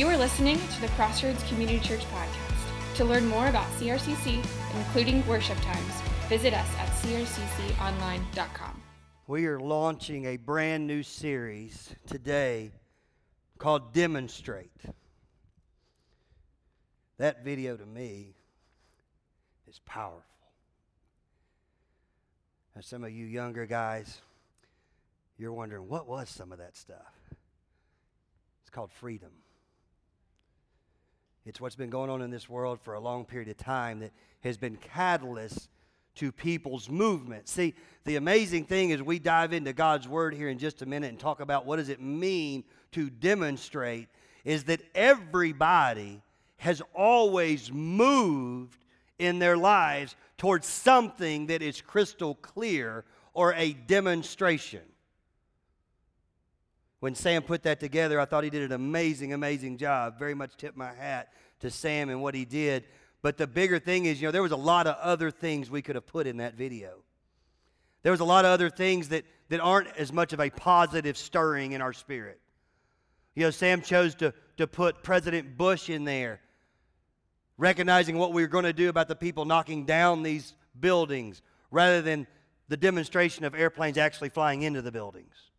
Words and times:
You 0.00 0.08
are 0.08 0.16
listening 0.16 0.56
to 0.56 0.80
the 0.80 0.88
Crossroads 0.88 1.42
Community 1.42 1.78
Church 1.78 2.00
podcast. 2.06 2.96
To 2.96 3.04
learn 3.04 3.26
more 3.26 3.48
about 3.48 3.66
CRCC, 3.72 4.42
including 4.74 5.26
worship 5.26 5.60
times, 5.60 5.92
visit 6.26 6.54
us 6.54 6.66
at 6.78 6.88
crcconline.com. 7.02 8.82
We 9.26 9.44
are 9.44 9.60
launching 9.60 10.24
a 10.24 10.38
brand 10.38 10.86
new 10.86 11.02
series 11.02 11.94
today 12.06 12.72
called 13.58 13.92
Demonstrate. 13.92 14.72
That 17.18 17.44
video 17.44 17.76
to 17.76 17.84
me 17.84 18.36
is 19.68 19.80
powerful. 19.80 20.24
And 22.74 22.82
some 22.82 23.04
of 23.04 23.10
you 23.10 23.26
younger 23.26 23.66
guys, 23.66 24.22
you're 25.36 25.52
wondering, 25.52 25.90
what 25.90 26.08
was 26.08 26.30
some 26.30 26.52
of 26.52 26.58
that 26.58 26.74
stuff? 26.74 27.12
It's 28.62 28.70
called 28.70 28.92
freedom. 28.92 29.32
It's 31.46 31.60
what's 31.60 31.76
been 31.76 31.90
going 31.90 32.10
on 32.10 32.20
in 32.20 32.30
this 32.30 32.48
world 32.48 32.80
for 32.80 32.94
a 32.94 33.00
long 33.00 33.24
period 33.24 33.48
of 33.48 33.56
time 33.56 34.00
that 34.00 34.12
has 34.40 34.58
been 34.58 34.76
catalyst 34.76 35.68
to 36.16 36.30
people's 36.32 36.90
movement. 36.90 37.48
See, 37.48 37.74
the 38.04 38.16
amazing 38.16 38.64
thing 38.64 38.90
is 38.90 39.02
we 39.02 39.18
dive 39.18 39.52
into 39.52 39.72
God's 39.72 40.06
word 40.06 40.34
here 40.34 40.48
in 40.48 40.58
just 40.58 40.82
a 40.82 40.86
minute 40.86 41.08
and 41.08 41.18
talk 41.18 41.40
about 41.40 41.64
what 41.64 41.76
does 41.76 41.88
it 41.88 42.00
mean 42.00 42.64
to 42.92 43.08
demonstrate 43.08 44.08
is 44.44 44.64
that 44.64 44.82
everybody 44.94 46.20
has 46.58 46.82
always 46.94 47.72
moved 47.72 48.84
in 49.18 49.38
their 49.38 49.56
lives 49.56 50.16
towards 50.36 50.66
something 50.66 51.46
that 51.46 51.62
is 51.62 51.80
crystal 51.80 52.34
clear 52.36 53.04
or 53.32 53.54
a 53.54 53.72
demonstration. 53.72 54.82
When 57.00 57.14
Sam 57.14 57.42
put 57.42 57.62
that 57.62 57.80
together, 57.80 58.20
I 58.20 58.26
thought 58.26 58.44
he 58.44 58.50
did 58.50 58.62
an 58.62 58.72
amazing, 58.72 59.32
amazing 59.32 59.78
job. 59.78 60.18
Very 60.18 60.34
much 60.34 60.56
tip 60.56 60.76
my 60.76 60.92
hat 60.92 61.32
to 61.60 61.70
Sam 61.70 62.10
and 62.10 62.22
what 62.22 62.34
he 62.34 62.44
did. 62.44 62.84
But 63.22 63.38
the 63.38 63.46
bigger 63.46 63.78
thing 63.78 64.04
is, 64.04 64.20
you 64.20 64.28
know, 64.28 64.32
there 64.32 64.42
was 64.42 64.52
a 64.52 64.56
lot 64.56 64.86
of 64.86 64.96
other 64.96 65.30
things 65.30 65.70
we 65.70 65.82
could 65.82 65.94
have 65.94 66.06
put 66.06 66.26
in 66.26 66.38
that 66.38 66.54
video. 66.54 67.02
There 68.02 68.12
was 68.12 68.20
a 68.20 68.24
lot 68.24 68.44
of 68.44 68.50
other 68.50 68.70
things 68.70 69.08
that, 69.08 69.24
that 69.48 69.60
aren't 69.60 69.88
as 69.96 70.12
much 70.12 70.32
of 70.32 70.40
a 70.40 70.50
positive 70.50 71.16
stirring 71.16 71.72
in 71.72 71.82
our 71.82 71.92
spirit. 71.92 72.40
You 73.34 73.44
know, 73.44 73.50
Sam 73.50 73.82
chose 73.82 74.14
to, 74.16 74.32
to 74.56 74.66
put 74.66 75.02
President 75.02 75.56
Bush 75.56 75.90
in 75.90 76.04
there, 76.04 76.40
recognizing 77.56 78.18
what 78.18 78.32
we 78.32 78.42
were 78.42 78.48
going 78.48 78.64
to 78.64 78.72
do 78.72 78.88
about 78.88 79.08
the 79.08 79.16
people 79.16 79.44
knocking 79.44 79.84
down 79.84 80.22
these 80.22 80.54
buildings 80.78 81.42
rather 81.70 82.02
than 82.02 82.26
the 82.68 82.76
demonstration 82.76 83.44
of 83.44 83.54
airplanes 83.54 83.98
actually 83.98 84.30
flying 84.30 84.62
into 84.62 84.82
the 84.82 84.92
buildings. 84.92 85.49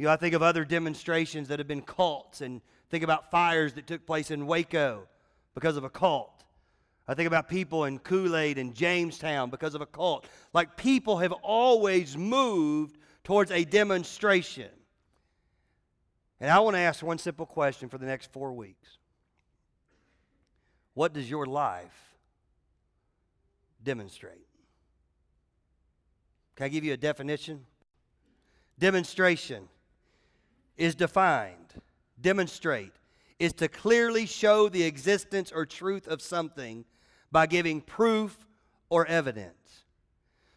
You 0.00 0.06
know, 0.06 0.12
I 0.12 0.16
think 0.16 0.34
of 0.34 0.42
other 0.42 0.64
demonstrations 0.64 1.48
that 1.48 1.58
have 1.58 1.68
been 1.68 1.82
cults 1.82 2.40
and 2.40 2.62
think 2.88 3.04
about 3.04 3.30
fires 3.30 3.74
that 3.74 3.86
took 3.86 4.06
place 4.06 4.30
in 4.30 4.46
Waco 4.46 5.06
because 5.52 5.76
of 5.76 5.84
a 5.84 5.90
cult. 5.90 6.42
I 7.06 7.12
think 7.12 7.26
about 7.26 7.50
people 7.50 7.84
in 7.84 7.98
Kool 7.98 8.34
Aid 8.34 8.56
and 8.56 8.74
Jonestown 8.74 9.50
because 9.50 9.74
of 9.74 9.82
a 9.82 9.86
cult. 9.86 10.26
Like 10.54 10.78
people 10.78 11.18
have 11.18 11.32
always 11.32 12.16
moved 12.16 12.96
towards 13.24 13.50
a 13.50 13.62
demonstration. 13.66 14.70
And 16.40 16.50
I 16.50 16.60
want 16.60 16.76
to 16.76 16.80
ask 16.80 17.02
one 17.02 17.18
simple 17.18 17.44
question 17.44 17.90
for 17.90 17.98
the 17.98 18.06
next 18.06 18.32
four 18.32 18.54
weeks 18.54 18.96
What 20.94 21.12
does 21.12 21.28
your 21.28 21.44
life 21.44 22.16
demonstrate? 23.84 24.46
Can 26.56 26.64
I 26.64 26.68
give 26.68 26.84
you 26.84 26.94
a 26.94 26.96
definition? 26.96 27.66
Demonstration 28.78 29.68
is 30.80 30.94
defined, 30.94 31.74
demonstrate, 32.18 32.92
is 33.38 33.52
to 33.52 33.68
clearly 33.68 34.24
show 34.24 34.68
the 34.70 34.82
existence 34.82 35.52
or 35.52 35.66
truth 35.66 36.08
of 36.08 36.22
something 36.22 36.86
by 37.30 37.46
giving 37.46 37.82
proof 37.82 38.48
or 38.88 39.06
evidence. 39.06 39.84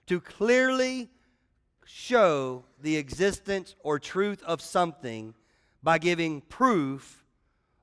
To 0.08 0.22
clearly 0.22 1.10
show 1.86 2.64
the 2.82 2.96
existence 2.96 3.76
or 3.84 4.00
truth 4.00 4.42
of 4.44 4.62
something 4.62 5.34
by 5.84 5.98
giving 5.98 6.40
proof 6.40 7.26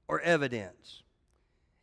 or 0.09 0.21
evidence. 0.23 1.03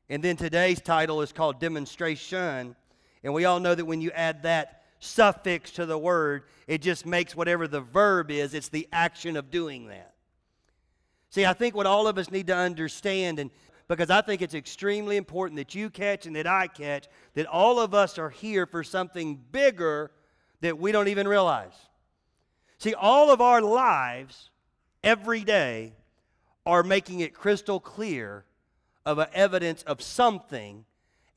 And 0.09 0.23
then 0.23 0.37
today's 0.37 0.81
title 0.81 1.21
is 1.21 1.31
called 1.31 1.59
Demonstration. 1.59 2.75
And 3.23 3.33
we 3.33 3.45
all 3.45 3.59
know 3.59 3.75
that 3.75 3.85
when 3.85 4.01
you 4.01 4.09
add 4.11 4.41
that 4.43 4.81
suffix 4.99 5.69
to 5.73 5.85
the 5.85 5.97
word, 5.99 6.43
it 6.65 6.81
just 6.81 7.05
makes 7.05 7.35
whatever 7.35 7.67
the 7.67 7.81
verb 7.81 8.31
is, 8.31 8.55
it's 8.55 8.69
the 8.69 8.87
action 8.91 9.37
of 9.37 9.51
doing 9.51 9.89
that. 9.89 10.15
See, 11.29 11.45
I 11.45 11.53
think 11.53 11.75
what 11.75 11.85
all 11.85 12.07
of 12.07 12.17
us 12.17 12.31
need 12.31 12.47
to 12.47 12.55
understand, 12.55 13.39
and 13.39 13.51
because 13.87 14.09
I 14.09 14.21
think 14.21 14.41
it's 14.41 14.53
extremely 14.53 15.17
important 15.17 15.57
that 15.57 15.75
you 15.75 15.89
catch 15.89 16.25
and 16.25 16.35
that 16.35 16.47
I 16.47 16.67
catch, 16.67 17.07
that 17.35 17.45
all 17.45 17.79
of 17.79 17.93
us 17.93 18.17
are 18.17 18.29
here 18.29 18.65
for 18.65 18.83
something 18.83 19.41
bigger 19.51 20.11
that 20.61 20.77
we 20.77 20.91
don't 20.91 21.07
even 21.07 21.27
realize. 21.27 21.73
See, 22.79 22.93
all 22.93 23.31
of 23.31 23.41
our 23.41 23.61
lives, 23.61 24.49
every 25.03 25.43
day, 25.43 25.93
are 26.65 26.83
making 26.83 27.21
it 27.21 27.33
crystal 27.33 27.79
clear 27.79 28.45
of 29.05 29.19
an 29.19 29.27
evidence 29.33 29.83
of 29.83 30.01
something, 30.01 30.83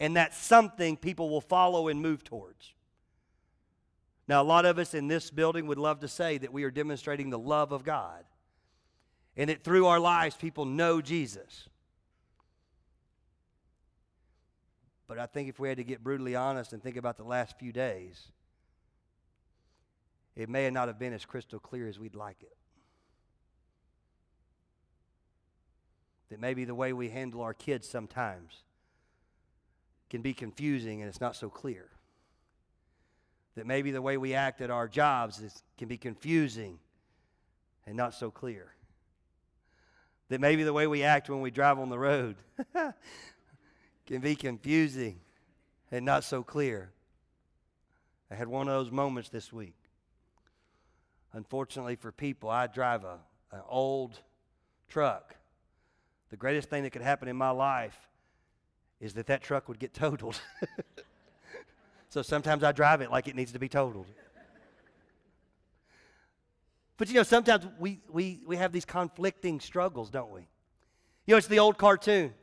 and 0.00 0.16
that 0.16 0.34
something 0.34 0.96
people 0.96 1.30
will 1.30 1.40
follow 1.40 1.88
and 1.88 2.02
move 2.02 2.24
towards. 2.24 2.74
Now, 4.26 4.42
a 4.42 4.44
lot 4.44 4.64
of 4.64 4.78
us 4.78 4.94
in 4.94 5.08
this 5.08 5.30
building 5.30 5.66
would 5.66 5.78
love 5.78 6.00
to 6.00 6.08
say 6.08 6.38
that 6.38 6.52
we 6.52 6.64
are 6.64 6.70
demonstrating 6.70 7.30
the 7.30 7.38
love 7.38 7.70
of 7.70 7.84
God 7.84 8.24
and 9.40 9.48
that 9.48 9.64
through 9.64 9.86
our 9.86 9.98
lives 9.98 10.36
people 10.36 10.66
know 10.66 11.00
Jesus. 11.00 11.70
But 15.08 15.18
I 15.18 15.24
think 15.24 15.48
if 15.48 15.58
we 15.58 15.66
had 15.66 15.78
to 15.78 15.82
get 15.82 16.04
brutally 16.04 16.36
honest 16.36 16.74
and 16.74 16.82
think 16.82 16.98
about 16.98 17.16
the 17.16 17.24
last 17.24 17.58
few 17.58 17.72
days, 17.72 18.28
it 20.36 20.50
may 20.50 20.68
not 20.68 20.88
have 20.88 20.98
been 20.98 21.14
as 21.14 21.24
crystal 21.24 21.58
clear 21.58 21.88
as 21.88 21.98
we'd 21.98 22.14
like 22.14 22.36
it. 22.42 22.54
That 26.28 26.38
maybe 26.38 26.66
the 26.66 26.74
way 26.74 26.92
we 26.92 27.08
handle 27.08 27.40
our 27.40 27.54
kids 27.54 27.88
sometimes 27.88 28.62
can 30.10 30.20
be 30.20 30.34
confusing 30.34 31.00
and 31.00 31.08
it's 31.08 31.20
not 31.20 31.34
so 31.34 31.48
clear. 31.48 31.88
That 33.54 33.66
maybe 33.66 33.90
the 33.90 34.02
way 34.02 34.18
we 34.18 34.34
act 34.34 34.60
at 34.60 34.70
our 34.70 34.86
jobs 34.86 35.40
is, 35.40 35.62
can 35.78 35.88
be 35.88 35.96
confusing 35.96 36.78
and 37.86 37.96
not 37.96 38.12
so 38.12 38.30
clear 38.30 38.74
that 40.30 40.40
maybe 40.40 40.62
the 40.62 40.72
way 40.72 40.86
we 40.86 41.02
act 41.02 41.28
when 41.28 41.40
we 41.40 41.50
drive 41.50 41.78
on 41.78 41.90
the 41.90 41.98
road 41.98 42.36
can 44.06 44.20
be 44.20 44.36
confusing 44.36 45.20
and 45.90 46.06
not 46.06 46.24
so 46.24 46.42
clear. 46.42 46.90
I 48.30 48.36
had 48.36 48.46
one 48.46 48.68
of 48.68 48.74
those 48.74 48.92
moments 48.92 49.28
this 49.28 49.52
week. 49.52 49.74
Unfortunately 51.32 51.96
for 51.96 52.12
people, 52.12 52.48
I 52.48 52.68
drive 52.68 53.02
a, 53.04 53.18
an 53.50 53.60
old 53.68 54.20
truck. 54.88 55.34
The 56.30 56.36
greatest 56.36 56.70
thing 56.70 56.84
that 56.84 56.90
could 56.90 57.02
happen 57.02 57.26
in 57.26 57.36
my 57.36 57.50
life 57.50 57.98
is 59.00 59.14
that 59.14 59.26
that 59.26 59.42
truck 59.42 59.68
would 59.68 59.80
get 59.80 59.92
totaled. 59.92 60.40
so 62.08 62.22
sometimes 62.22 62.62
I 62.62 62.70
drive 62.70 63.00
it 63.00 63.10
like 63.10 63.26
it 63.26 63.34
needs 63.34 63.50
to 63.52 63.58
be 63.58 63.68
totaled. 63.68 64.06
But 67.00 67.08
you 67.08 67.14
know, 67.14 67.22
sometimes 67.22 67.66
we, 67.78 67.98
we, 68.10 68.42
we 68.46 68.56
have 68.58 68.72
these 68.72 68.84
conflicting 68.84 69.58
struggles, 69.58 70.10
don't 70.10 70.30
we? 70.30 70.42
You 71.24 71.32
know, 71.32 71.38
it's 71.38 71.46
the 71.46 71.58
old 71.58 71.78
cartoon. 71.78 72.34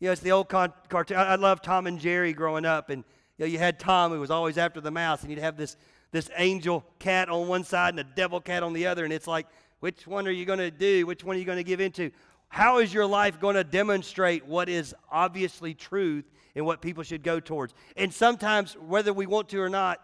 You 0.00 0.08
know, 0.08 0.12
it's 0.12 0.22
the 0.22 0.32
old 0.32 0.48
con- 0.48 0.72
cartoon. 0.88 1.18
I, 1.18 1.32
I 1.32 1.34
love 1.34 1.60
Tom 1.60 1.86
and 1.86 2.00
Jerry 2.00 2.32
growing 2.32 2.64
up, 2.64 2.88
and 2.88 3.04
you 3.36 3.44
know, 3.44 3.52
you 3.52 3.58
had 3.58 3.78
Tom 3.78 4.10
who 4.10 4.20
was 4.20 4.30
always 4.30 4.56
after 4.56 4.80
the 4.80 4.90
mouse, 4.90 5.20
and 5.20 5.28
you'd 5.28 5.38
have 5.38 5.58
this 5.58 5.76
this 6.12 6.30
angel 6.38 6.82
cat 6.98 7.28
on 7.28 7.46
one 7.46 7.62
side 7.62 7.90
and 7.90 8.00
a 8.00 8.04
devil 8.04 8.40
cat 8.40 8.62
on 8.62 8.72
the 8.72 8.86
other, 8.86 9.04
and 9.04 9.12
it's 9.12 9.26
like, 9.26 9.46
which 9.80 10.06
one 10.06 10.26
are 10.26 10.30
you 10.30 10.46
going 10.46 10.58
to 10.58 10.70
do? 10.70 11.04
Which 11.04 11.22
one 11.22 11.36
are 11.36 11.38
you 11.38 11.44
going 11.44 11.58
to 11.58 11.62
give 11.62 11.82
into? 11.82 12.10
How 12.48 12.78
is 12.78 12.94
your 12.94 13.04
life 13.04 13.38
going 13.38 13.56
to 13.56 13.64
demonstrate 13.64 14.46
what 14.46 14.70
is 14.70 14.94
obviously 15.10 15.74
truth 15.74 16.24
and 16.54 16.64
what 16.64 16.80
people 16.80 17.02
should 17.02 17.22
go 17.22 17.38
towards? 17.38 17.74
And 17.98 18.14
sometimes, 18.14 18.78
whether 18.78 19.12
we 19.12 19.26
want 19.26 19.50
to 19.50 19.60
or 19.60 19.68
not, 19.68 20.00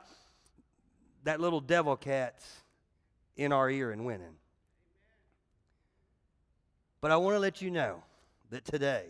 that 1.24 1.40
little 1.40 1.62
devil 1.62 1.96
cat's 1.96 2.44
in 3.38 3.52
our 3.52 3.70
ear 3.70 3.92
and 3.92 4.04
winning. 4.04 4.34
But 7.00 7.12
I 7.12 7.16
want 7.16 7.36
to 7.36 7.38
let 7.38 7.62
you 7.62 7.70
know 7.70 8.02
that 8.50 8.64
today 8.64 9.04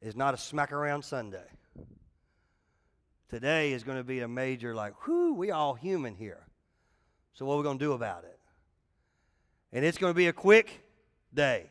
is 0.00 0.16
not 0.16 0.32
a 0.32 0.38
smack 0.38 0.72
around 0.72 1.04
Sunday. 1.04 1.44
Today 3.28 3.72
is 3.72 3.82
going 3.82 3.98
to 3.98 4.04
be 4.04 4.20
a 4.20 4.28
major, 4.28 4.74
like, 4.74 5.06
whoo, 5.06 5.34
we 5.34 5.50
all 5.50 5.74
human 5.74 6.14
here. 6.14 6.46
So, 7.34 7.44
what 7.44 7.54
are 7.54 7.58
we 7.58 7.62
going 7.64 7.78
to 7.78 7.84
do 7.84 7.92
about 7.92 8.24
it? 8.24 8.38
And 9.72 9.84
it's 9.84 9.98
going 9.98 10.10
to 10.10 10.16
be 10.16 10.28
a 10.28 10.32
quick 10.32 10.82
day. 11.34 11.70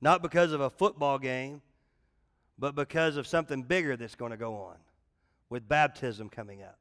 Not 0.00 0.22
because 0.22 0.52
of 0.52 0.60
a 0.60 0.70
football 0.70 1.18
game, 1.18 1.60
but 2.58 2.74
because 2.74 3.16
of 3.16 3.26
something 3.26 3.62
bigger 3.62 3.96
that's 3.96 4.14
going 4.14 4.32
to 4.32 4.36
go 4.36 4.56
on 4.56 4.76
with 5.50 5.68
baptism 5.68 6.28
coming 6.28 6.62
up. 6.62 6.78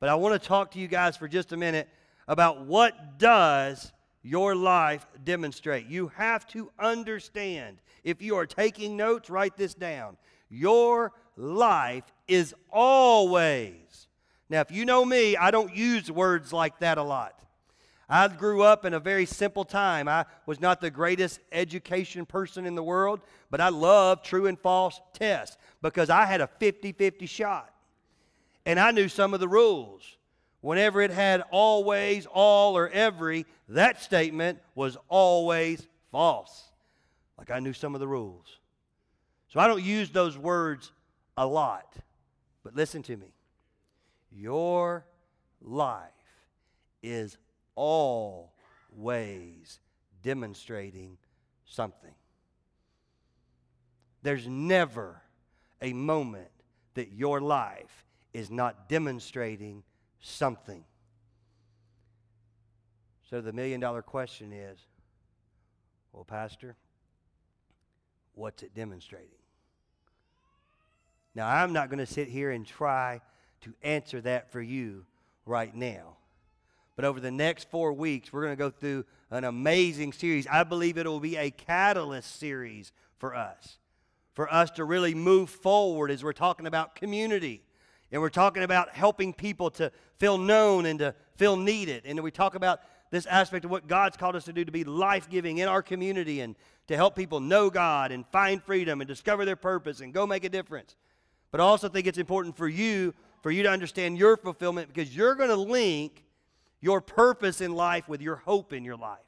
But 0.00 0.08
I 0.08 0.14
want 0.14 0.40
to 0.40 0.48
talk 0.48 0.72
to 0.72 0.78
you 0.78 0.88
guys 0.88 1.16
for 1.16 1.28
just 1.28 1.52
a 1.52 1.56
minute 1.56 1.88
about 2.28 2.66
what 2.66 3.18
does 3.18 3.92
your 4.22 4.54
life 4.54 5.06
demonstrate? 5.24 5.86
You 5.86 6.08
have 6.16 6.46
to 6.48 6.70
understand. 6.78 7.78
If 8.04 8.22
you 8.22 8.36
are 8.36 8.46
taking 8.46 8.96
notes, 8.96 9.30
write 9.30 9.56
this 9.56 9.74
down. 9.74 10.16
Your 10.48 11.12
life 11.36 12.04
is 12.28 12.54
always. 12.70 14.06
Now, 14.48 14.60
if 14.60 14.70
you 14.70 14.84
know 14.84 15.04
me, 15.04 15.36
I 15.36 15.50
don't 15.50 15.74
use 15.74 16.10
words 16.10 16.52
like 16.52 16.78
that 16.80 16.98
a 16.98 17.02
lot. 17.02 17.38
I 18.08 18.28
grew 18.28 18.62
up 18.62 18.84
in 18.84 18.92
a 18.92 19.00
very 19.00 19.24
simple 19.24 19.64
time. 19.64 20.06
I 20.06 20.26
was 20.44 20.60
not 20.60 20.82
the 20.82 20.90
greatest 20.90 21.40
education 21.50 22.26
person 22.26 22.66
in 22.66 22.74
the 22.74 22.82
world, 22.82 23.20
but 23.50 23.60
I 23.60 23.70
loved 23.70 24.24
true 24.24 24.46
and 24.46 24.58
false 24.58 25.00
tests 25.14 25.56
because 25.80 26.10
I 26.10 26.26
had 26.26 26.42
a 26.42 26.46
50 26.46 26.92
50 26.92 27.24
shot. 27.24 27.72
And 28.66 28.78
I 28.78 28.90
knew 28.90 29.08
some 29.08 29.32
of 29.32 29.40
the 29.40 29.48
rules. 29.48 30.18
Whenever 30.62 31.02
it 31.02 31.10
had 31.10 31.42
always, 31.50 32.24
all, 32.26 32.76
or 32.76 32.88
every, 32.88 33.44
that 33.68 34.00
statement 34.00 34.60
was 34.74 34.96
always 35.08 35.86
false. 36.10 36.70
Like 37.36 37.50
I 37.50 37.58
knew 37.58 37.72
some 37.72 37.94
of 37.94 38.00
the 38.00 38.08
rules. 38.08 38.58
So 39.48 39.60
I 39.60 39.66
don't 39.66 39.82
use 39.82 40.10
those 40.10 40.38
words 40.38 40.92
a 41.36 41.44
lot. 41.46 41.96
But 42.62 42.76
listen 42.76 43.02
to 43.02 43.16
me. 43.16 43.34
Your 44.30 45.04
life 45.60 46.08
is 47.02 47.36
always 47.74 48.52
demonstrating 50.22 51.18
something. 51.64 52.14
There's 54.22 54.46
never 54.46 55.20
a 55.80 55.92
moment 55.92 56.50
that 56.94 57.10
your 57.12 57.40
life 57.40 58.04
is 58.32 58.48
not 58.48 58.88
demonstrating 58.88 59.82
something. 60.22 60.84
So 63.28 63.40
the 63.40 63.52
million 63.52 63.80
dollar 63.80 64.00
question 64.00 64.52
is 64.52 64.78
well, 66.12 66.24
Pastor, 66.24 66.76
what's 68.34 68.62
it 68.62 68.74
demonstrating? 68.74 69.28
Now, 71.34 71.48
I'm 71.48 71.72
not 71.72 71.88
going 71.88 71.98
to 71.98 72.06
sit 72.06 72.28
here 72.28 72.50
and 72.50 72.66
try 72.66 73.22
to 73.62 73.72
answer 73.82 74.20
that 74.20 74.52
for 74.52 74.60
you 74.60 75.06
right 75.46 75.74
now. 75.74 76.16
But 76.94 77.06
over 77.06 77.20
the 77.20 77.30
next 77.30 77.70
four 77.70 77.92
weeks, 77.94 78.32
we're 78.32 78.42
going 78.42 78.52
to 78.52 78.58
go 78.58 78.70
through 78.70 79.06
an 79.30 79.44
amazing 79.44 80.12
series. 80.12 80.46
I 80.46 80.62
believe 80.64 80.98
it 80.98 81.06
will 81.06 81.20
be 81.20 81.36
a 81.36 81.50
catalyst 81.50 82.38
series 82.38 82.92
for 83.16 83.34
us, 83.34 83.78
for 84.34 84.52
us 84.52 84.70
to 84.72 84.84
really 84.84 85.14
move 85.14 85.48
forward 85.48 86.10
as 86.10 86.22
we're 86.22 86.34
talking 86.34 86.66
about 86.66 86.94
community. 86.94 87.62
And 88.12 88.20
we're 88.20 88.28
talking 88.28 88.62
about 88.62 88.90
helping 88.90 89.32
people 89.32 89.70
to 89.72 89.90
feel 90.18 90.36
known 90.36 90.84
and 90.86 90.98
to 90.98 91.14
feel 91.36 91.56
needed. 91.56 92.02
And 92.04 92.20
we 92.20 92.30
talk 92.30 92.54
about 92.54 92.80
this 93.10 93.26
aspect 93.26 93.64
of 93.64 93.70
what 93.70 93.88
God's 93.88 94.16
called 94.16 94.36
us 94.36 94.44
to 94.44 94.52
do 94.52 94.64
to 94.64 94.72
be 94.72 94.84
life 94.84 95.28
giving 95.28 95.58
in 95.58 95.68
our 95.68 95.82
community 95.82 96.40
and 96.40 96.54
to 96.88 96.96
help 96.96 97.16
people 97.16 97.40
know 97.40 97.70
God 97.70 98.12
and 98.12 98.26
find 98.28 98.62
freedom 98.62 99.00
and 99.00 99.08
discover 99.08 99.44
their 99.44 99.56
purpose 99.56 100.00
and 100.00 100.12
go 100.12 100.26
make 100.26 100.44
a 100.44 100.48
difference. 100.48 100.94
But 101.50 101.60
I 101.60 101.64
also 101.64 101.88
think 101.88 102.06
it's 102.06 102.18
important 102.18 102.56
for 102.56 102.68
you, 102.68 103.14
for 103.42 103.50
you 103.50 103.62
to 103.62 103.70
understand 103.70 104.18
your 104.18 104.36
fulfillment 104.36 104.88
because 104.92 105.14
you're 105.14 105.34
going 105.34 105.50
to 105.50 105.56
link 105.56 106.24
your 106.80 107.00
purpose 107.00 107.60
in 107.60 107.74
life 107.74 108.08
with 108.08 108.20
your 108.20 108.36
hope 108.36 108.72
in 108.72 108.84
your 108.84 108.96
life. 108.96 109.18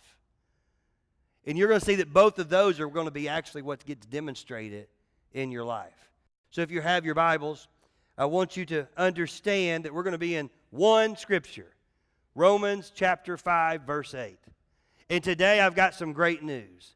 And 1.47 1.57
you're 1.57 1.69
going 1.69 1.81
to 1.81 1.87
see 1.87 1.97
that 1.97 2.13
both 2.13 2.39
of 2.39 2.49
those 2.49 2.81
are 2.81 2.89
going 2.89 3.07
to 3.07 3.11
be 3.11 3.29
actually 3.29 3.63
what 3.63 3.85
gets 3.85 4.07
demonstrated 4.07 4.89
in 5.33 5.51
your 5.51 5.65
life. 5.65 6.11
So 6.51 6.63
if 6.63 6.71
you 6.71 6.81
have 6.81 7.05
your 7.05 7.15
Bibles, 7.15 7.69
I 8.17 8.27
want 8.27 8.57
you 8.57 8.65
to 8.67 8.87
understand 8.97 9.85
that 9.85 9.95
we're 9.95 10.05
going 10.05 10.13
to 10.13 10.19
be 10.19 10.37
in 10.37 10.51
one 10.71 11.17
scripture 11.17 11.75
Romans 12.35 12.93
chapter 12.95 13.37
5, 13.37 13.83
verse 13.83 14.15
8. 14.15 14.39
And 15.09 15.23
today 15.23 15.61
I've 15.61 15.75
got 15.75 15.95
some 15.95 16.13
great 16.13 16.43
news. 16.43 16.95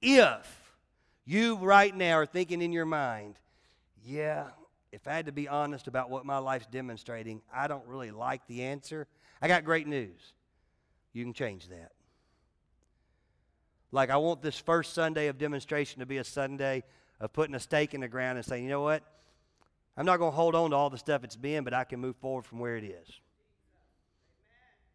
If 0.00 0.74
you 1.24 1.56
right 1.56 1.94
now 1.94 2.14
are 2.14 2.26
thinking 2.26 2.62
in 2.62 2.72
your 2.72 2.84
mind, 2.84 3.36
yeah, 4.04 4.48
if 4.92 5.08
I 5.08 5.14
had 5.14 5.26
to 5.26 5.32
be 5.32 5.48
honest 5.48 5.88
about 5.88 6.08
what 6.08 6.24
my 6.24 6.38
life's 6.38 6.66
demonstrating, 6.66 7.42
I 7.52 7.66
don't 7.66 7.86
really 7.86 8.12
like 8.12 8.46
the 8.46 8.62
answer. 8.62 9.08
I 9.42 9.48
got 9.48 9.64
great 9.64 9.88
news. 9.88 10.34
You 11.12 11.24
can 11.24 11.32
change 11.32 11.68
that. 11.68 11.92
Like, 13.90 14.10
I 14.10 14.16
want 14.16 14.42
this 14.42 14.58
first 14.58 14.94
Sunday 14.94 15.28
of 15.28 15.38
demonstration 15.38 16.00
to 16.00 16.06
be 16.06 16.18
a 16.18 16.24
Sunday 16.24 16.84
of 17.18 17.32
putting 17.32 17.54
a 17.54 17.60
stake 17.60 17.94
in 17.94 18.02
the 18.02 18.08
ground 18.08 18.38
and 18.38 18.46
saying, 18.46 18.62
you 18.62 18.70
know 18.70 18.82
what? 18.82 19.02
I'm 19.96 20.04
not 20.04 20.18
going 20.18 20.30
to 20.30 20.36
hold 20.36 20.54
on 20.54 20.70
to 20.70 20.76
all 20.76 20.90
the 20.90 20.98
stuff 20.98 21.24
it's 21.24 21.36
been, 21.36 21.64
but 21.64 21.72
I 21.72 21.84
can 21.84 22.00
move 22.00 22.16
forward 22.16 22.44
from 22.44 22.58
where 22.58 22.76
it 22.76 22.84
is. 22.84 23.08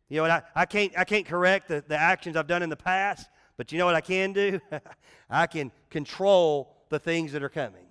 You 0.09 0.18
know 0.18 0.24
what? 0.24 0.31
I, 0.31 0.44
I, 0.56 0.65
can't, 0.65 0.94
I 0.98 1.03
can't 1.06 1.25
correct 1.25 1.69
the, 1.69 1.83
the 1.88 1.98
actions 1.98 2.36
I've 2.36 2.48
done 2.48 2.62
in 2.62 2.69
the 2.69 2.75
past, 2.75 3.30
but 3.57 3.71
you 3.71 3.77
know 3.77 3.86
what 3.86 3.95
I 3.95 4.01
can 4.01 4.33
do? 4.33 4.59
I 5.30 5.48
can 5.48 5.71
control 5.89 6.75
the 6.89 7.00
things 7.00 7.31
that 7.31 7.42
are 7.42 7.50
coming. 7.50 7.86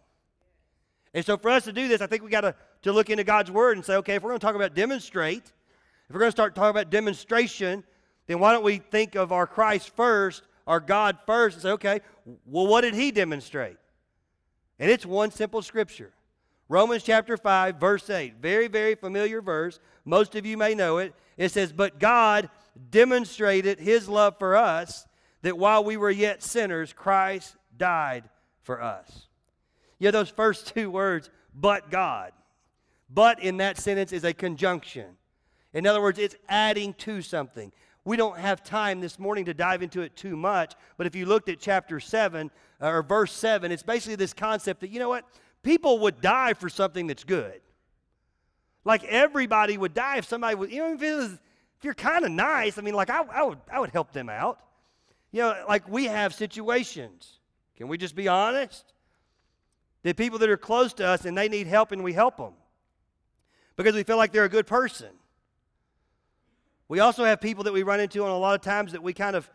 And 1.15 1.25
so 1.25 1.37
for 1.37 1.51
us 1.51 1.65
to 1.65 1.73
do 1.73 1.89
this, 1.89 2.01
I 2.01 2.07
think 2.07 2.23
we 2.23 2.31
got 2.31 2.43
to, 2.43 2.55
to 2.83 2.93
look 2.93 3.11
into 3.11 3.25
God's 3.25 3.51
Word 3.51 3.77
and 3.77 3.85
say, 3.85 3.97
okay, 3.97 4.15
if 4.15 4.23
we're 4.23 4.31
going 4.31 4.39
to 4.41 4.47
talk 4.47 4.55
about 4.55 4.75
demonstrate, 4.75 5.45
if 6.09 6.15
we're 6.15 6.21
going 6.21 6.29
to 6.29 6.37
start 6.37 6.55
talking 6.55 6.71
about 6.71 6.91
demonstration, 6.91 7.83
then 8.27 8.39
why 8.39 8.53
don't 8.53 8.63
we 8.63 8.79
think 8.79 9.17
of 9.17 9.33
our 9.33 9.47
Christ 9.47 9.97
first, 9.97 10.43
our 10.67 10.79
God 10.79 11.19
first, 11.27 11.57
and 11.57 11.63
say, 11.63 11.71
okay, 11.71 12.01
well, 12.47 12.67
what 12.67 12.83
did 12.83 12.95
he 12.95 13.11
demonstrate? 13.11 13.79
And 14.79 14.91
it's 14.91 15.05
one 15.05 15.31
simple 15.31 15.63
scripture 15.63 16.13
Romans 16.71 17.03
chapter 17.03 17.37
5, 17.37 17.81
verse 17.81 18.09
8. 18.09 18.37
Very, 18.41 18.69
very 18.69 18.95
familiar 18.95 19.43
verse. 19.43 19.81
Most 20.05 20.37
of 20.37 20.47
you 20.47 20.57
may 20.57 20.77
know 20.77 20.99
it. 20.99 21.13
It 21.37 21.51
says, 21.51 21.73
But 21.73 21.99
God 21.99 22.49
demonstrated 22.93 23.81
his 23.81 24.09
love 24.09 24.39
for 24.39 24.57
us, 24.57 25.05
that 25.43 25.59
while 25.59 25.83
we 25.83 25.97
were 25.97 26.13
yet 26.13 26.45
sinners, 26.45 26.93
Christ 26.93 27.57
died 27.77 28.29
for 28.63 28.81
us. 28.81 29.27
Yeah, 29.99 30.13
those 30.13 30.29
first 30.29 30.73
two 30.73 30.93
words, 30.93 31.29
but 31.53 31.91
God. 31.91 32.31
But 33.13 33.43
in 33.43 33.57
that 33.57 33.77
sentence 33.77 34.13
is 34.13 34.23
a 34.23 34.33
conjunction. 34.33 35.17
In 35.75 35.89
other 35.89 36.01
words, 36.01 36.21
it's 36.21 36.37
adding 36.49 36.95
to 36.99 37.21
something. 37.21 37.73
We 38.05 38.17
don't 38.17 38.39
have 38.39 38.63
time 38.63 39.01
this 39.01 39.19
morning 39.19 39.45
to 39.47 39.55
dive 39.55 39.83
into 39.83 40.03
it 40.03 40.15
too 40.15 40.37
much, 40.37 40.75
but 40.97 41.09
if 41.09 41.17
you 41.17 41.27
looked 41.27 41.49
at 41.49 41.59
chapter 41.59 41.99
7 41.99 42.49
uh, 42.81 42.87
or 42.87 43.03
verse 43.03 43.33
7, 43.33 43.73
it's 43.73 43.83
basically 43.83 44.15
this 44.15 44.33
concept 44.33 44.83
that, 44.83 44.91
you 44.91 45.01
know 45.01 45.09
what? 45.09 45.25
People 45.63 45.99
would 46.01 46.21
die 46.21 46.55
for 46.55 46.69
something 46.69 47.07
that's 47.07 47.25
good. 47.25 47.61
Like 48.85 49.05
everybody 49.05 49.77
would 49.77 49.95
die 49.95 50.17
if 50.17 50.25
somebody 50.25 50.55
would, 50.55 50.73
you 50.73 50.79
know, 50.79 50.95
if, 50.95 51.01
was, 51.01 51.33
if 51.33 51.85
you're 51.85 51.95
kind 51.95 52.25
of 52.25 52.31
nice, 52.31 52.79
I 52.79 52.83
mean, 52.83 52.95
like 52.95 53.11
I, 53.11 53.23
I, 53.23 53.43
would, 53.43 53.59
I 53.71 53.79
would 53.79 53.91
help 53.91 54.13
them 54.13 54.29
out. 54.29 54.59
You 55.33 55.43
know, 55.43 55.65
like 55.69 55.89
we 55.89 56.07
have 56.07 56.35
situations. 56.35 57.39
Can 57.77 57.89
we 57.89 57.99
just 57.99 58.15
be 58.15 58.27
honest? 58.27 58.93
The 60.03 60.15
people 60.15 60.39
that 60.39 60.49
are 60.49 60.57
close 60.57 60.95
to 60.95 61.07
us 61.07 61.25
and 61.25 61.37
they 61.37 61.49
need 61.49 61.67
help 61.67 61.93
and 61.93 62.03
we 62.03 62.15
help 62.15 62.39
them 62.39 62.55
because 63.77 63.95
we 63.95 64.03
feel 64.03 64.17
like 64.17 64.33
they're 64.33 64.45
a 64.45 64.49
good 64.49 64.67
person. 64.67 65.09
We 66.89 67.01
also 67.01 67.25
have 67.25 67.41
people 67.41 67.65
that 67.65 67.73
we 67.73 67.83
run 67.83 68.01
into 68.01 68.25
on 68.25 68.31
a 68.31 68.39
lot 68.39 68.55
of 68.55 68.63
times 68.63 68.93
that 68.93 69.03
we 69.03 69.13
kind 69.13 69.37
of 69.37 69.49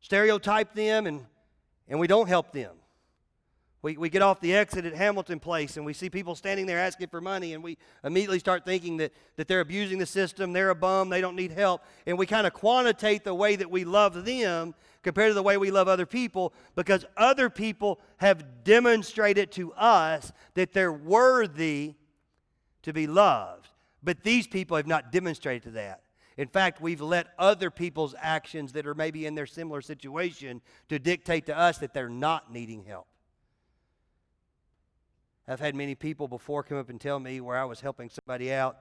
stereotype 0.00 0.74
them 0.74 1.06
and, 1.06 1.26
and 1.88 1.98
we 1.98 2.06
don't 2.06 2.28
help 2.28 2.52
them. 2.52 2.72
We, 3.82 3.96
we 3.96 4.10
get 4.10 4.20
off 4.20 4.40
the 4.40 4.54
exit 4.54 4.84
at 4.84 4.94
Hamilton 4.94 5.40
Place 5.40 5.78
and 5.78 5.86
we 5.86 5.94
see 5.94 6.10
people 6.10 6.34
standing 6.34 6.66
there 6.66 6.78
asking 6.78 7.08
for 7.08 7.20
money, 7.20 7.54
and 7.54 7.64
we 7.64 7.78
immediately 8.04 8.38
start 8.38 8.64
thinking 8.64 8.98
that, 8.98 9.12
that 9.36 9.48
they're 9.48 9.60
abusing 9.60 9.98
the 9.98 10.06
system, 10.06 10.52
they're 10.52 10.70
a 10.70 10.74
bum, 10.74 11.08
they 11.08 11.22
don't 11.22 11.36
need 11.36 11.52
help. 11.52 11.82
And 12.06 12.18
we 12.18 12.26
kind 12.26 12.46
of 12.46 12.52
quantitate 12.52 13.24
the 13.24 13.34
way 13.34 13.56
that 13.56 13.70
we 13.70 13.84
love 13.84 14.26
them 14.26 14.74
compared 15.02 15.30
to 15.30 15.34
the 15.34 15.42
way 15.42 15.56
we 15.56 15.70
love 15.70 15.88
other 15.88 16.04
people 16.04 16.52
because 16.74 17.06
other 17.16 17.48
people 17.48 18.00
have 18.18 18.64
demonstrated 18.64 19.50
to 19.52 19.72
us 19.72 20.30
that 20.54 20.74
they're 20.74 20.92
worthy 20.92 21.94
to 22.82 22.92
be 22.92 23.06
loved. 23.06 23.68
But 24.02 24.22
these 24.22 24.46
people 24.46 24.76
have 24.76 24.86
not 24.86 25.10
demonstrated 25.10 25.62
to 25.64 25.70
that. 25.72 26.02
In 26.36 26.48
fact, 26.48 26.80
we've 26.80 27.00
let 27.00 27.28
other 27.38 27.70
people's 27.70 28.14
actions 28.18 28.72
that 28.72 28.86
are 28.86 28.94
maybe 28.94 29.26
in 29.26 29.34
their 29.34 29.46
similar 29.46 29.80
situation 29.82 30.60
to 30.88 30.98
dictate 30.98 31.46
to 31.46 31.58
us 31.58 31.78
that 31.78 31.92
they're 31.92 32.08
not 32.08 32.52
needing 32.52 32.84
help. 32.84 33.06
I've 35.50 35.60
had 35.60 35.74
many 35.74 35.96
people 35.96 36.28
before 36.28 36.62
come 36.62 36.78
up 36.78 36.90
and 36.90 37.00
tell 37.00 37.18
me 37.18 37.40
where 37.40 37.56
I 37.56 37.64
was 37.64 37.80
helping 37.80 38.08
somebody 38.08 38.52
out, 38.52 38.78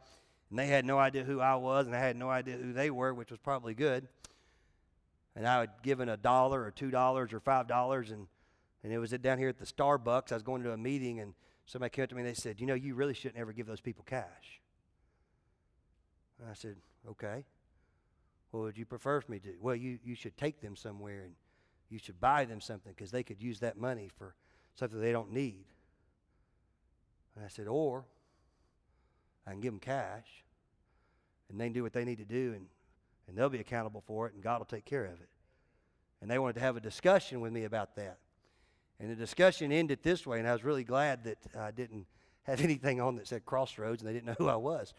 and 0.52 0.60
they 0.60 0.68
had 0.68 0.86
no 0.86 1.00
idea 1.00 1.24
who 1.24 1.40
I 1.40 1.56
was, 1.56 1.88
and 1.88 1.96
I 1.96 2.00
had 2.00 2.16
no 2.16 2.30
idea 2.30 2.58
who 2.58 2.74
they 2.74 2.92
were, 2.92 3.12
which 3.12 3.32
was 3.32 3.40
probably 3.40 3.74
good. 3.74 4.08
And 5.36 5.48
I 5.48 5.62
had 5.62 5.70
given 5.82 6.10
a 6.10 6.18
dollar 6.18 6.62
or 6.64 6.70
two 6.70 6.92
dollars 6.92 7.34
or 7.34 7.40
five 7.40 7.68
dollars, 7.68 8.12
and, 8.12 8.28
and 8.84 8.94
it 8.94 9.00
was 9.00 9.10
down 9.10 9.40
here 9.40 9.50
at 9.50 9.58
the 9.58 9.66
Starbucks. 9.66 10.32
I 10.32 10.36
was 10.36 10.44
going 10.44 10.62
to 10.62 10.72
a 10.72 10.78
meeting, 10.78 11.20
and 11.20 11.34
somebody 11.66 11.90
came 11.90 12.04
up 12.04 12.10
to 12.10 12.16
me 12.16 12.22
and 12.22 12.30
they 12.30 12.36
said, 12.36 12.62
You 12.62 12.68
know, 12.68 12.76
you 12.76 12.94
really 12.94 13.16
shouldn't 13.16 13.40
ever 13.40 13.52
give 13.52 13.66
those 13.66 13.82
people 13.82 14.04
cash. 14.06 14.62
And 16.40 16.50
I 16.50 16.54
said, 16.54 16.76
Okay. 17.10 17.46
What 18.52 18.62
would 18.62 18.78
you 18.78 18.86
prefer 18.86 19.22
for 19.22 19.32
me 19.32 19.40
to 19.40 19.54
do? 19.54 19.56
Well, 19.60 19.76
you, 19.76 20.00
you 20.04 20.16
should 20.16 20.36
take 20.36 20.60
them 20.60 20.76
somewhere 20.76 21.22
and 21.24 21.34
you 21.90 22.00
should 22.00 22.20
buy 22.20 22.46
them 22.46 22.60
something 22.60 22.94
because 22.96 23.12
they 23.12 23.22
could 23.22 23.42
use 23.42 23.60
that 23.60 23.78
money 23.78 24.10
for 24.18 24.34
something 24.76 25.00
they 25.00 25.12
don't 25.12 25.32
need. 25.32 25.66
And 27.36 27.46
I 27.46 27.48
said, 27.48 27.68
Or 27.68 28.06
I 29.48 29.52
can 29.52 29.62
give 29.62 29.74
them 29.74 29.80
cash 29.80 30.28
and 31.50 31.60
they 31.60 31.66
can 31.66 31.74
do 31.74 31.84
what 31.84 31.94
they 31.94 32.06
need 32.06 32.20
to 32.20 32.26
do 32.26 32.54
and, 32.56 32.68
and 33.28 33.38
they'll 33.38 33.50
be 33.50 33.60
accountable 33.60 34.04
for 34.06 34.28
it 34.28 34.34
and 34.34 34.44
God 34.44 34.60
will 34.60 34.66
take 34.66 34.86
care 34.86 35.06
of 35.06 35.20
it. 35.22 35.30
And 36.22 36.30
they 36.30 36.38
wanted 36.38 36.54
to 36.54 36.60
have 36.60 36.78
a 36.78 36.82
discussion 36.82 37.42
with 37.42 37.52
me 37.52 37.64
about 37.64 37.96
that. 37.96 38.18
And 39.00 39.10
the 39.10 39.16
discussion 39.16 39.72
ended 39.72 40.00
this 40.04 40.28
way, 40.28 40.40
and 40.40 40.48
I 40.48 40.52
was 40.52 40.66
really 40.66 40.84
glad 40.84 41.24
that 41.24 41.38
I 41.58 41.72
didn't 41.72 42.06
have 42.44 42.62
anything 42.64 43.00
on 43.00 43.16
that 43.16 43.28
said 43.28 43.46
Crossroads 43.46 44.02
and 44.02 44.10
they 44.10 44.14
didn't 44.14 44.28
know 44.28 44.36
who 44.38 44.48
I 44.48 44.56
was. 44.56 44.94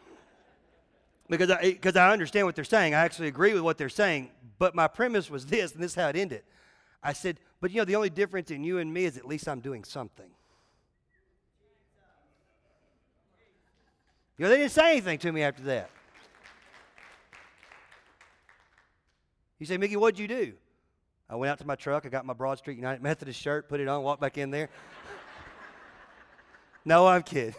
because 1.28 1.50
I, 1.50 1.60
because 1.60 1.96
I 1.96 2.10
understand 2.12 2.46
what 2.46 2.54
they're 2.54 2.64
saying. 2.64 2.94
I 2.94 3.00
actually 3.00 3.28
agree 3.28 3.52
with 3.52 3.62
what 3.62 3.78
they're 3.78 3.88
saying. 3.88 4.30
But 4.58 4.74
my 4.74 4.88
premise 4.88 5.30
was 5.30 5.46
this, 5.46 5.72
and 5.72 5.82
this 5.82 5.92
is 5.92 5.96
how 5.96 6.08
it 6.08 6.16
ended. 6.16 6.42
I 7.02 7.12
said, 7.12 7.38
But 7.60 7.70
you 7.70 7.78
know, 7.78 7.84
the 7.84 7.96
only 7.96 8.10
difference 8.10 8.50
in 8.50 8.64
you 8.64 8.78
and 8.78 8.92
me 8.92 9.04
is 9.04 9.16
at 9.16 9.26
least 9.26 9.48
I'm 9.48 9.60
doing 9.60 9.84
something. 9.84 10.30
You 14.40 14.46
know, 14.46 14.52
they 14.52 14.56
didn't 14.56 14.72
say 14.72 14.92
anything 14.92 15.18
to 15.18 15.32
me 15.32 15.42
after 15.42 15.62
that. 15.64 15.90
You 19.58 19.66
say, 19.66 19.76
Mickey, 19.76 19.96
what'd 19.96 20.18
you 20.18 20.26
do? 20.26 20.54
I 21.28 21.36
went 21.36 21.52
out 21.52 21.58
to 21.58 21.66
my 21.66 21.74
truck. 21.74 22.06
I 22.06 22.08
got 22.08 22.24
my 22.24 22.32
Broad 22.32 22.56
Street 22.56 22.78
United 22.78 23.02
Methodist 23.02 23.38
shirt, 23.38 23.68
put 23.68 23.80
it 23.80 23.88
on, 23.88 24.02
walked 24.02 24.22
back 24.22 24.38
in 24.38 24.50
there. 24.50 24.70
no, 26.86 27.06
I'm 27.06 27.22
kidding. 27.22 27.54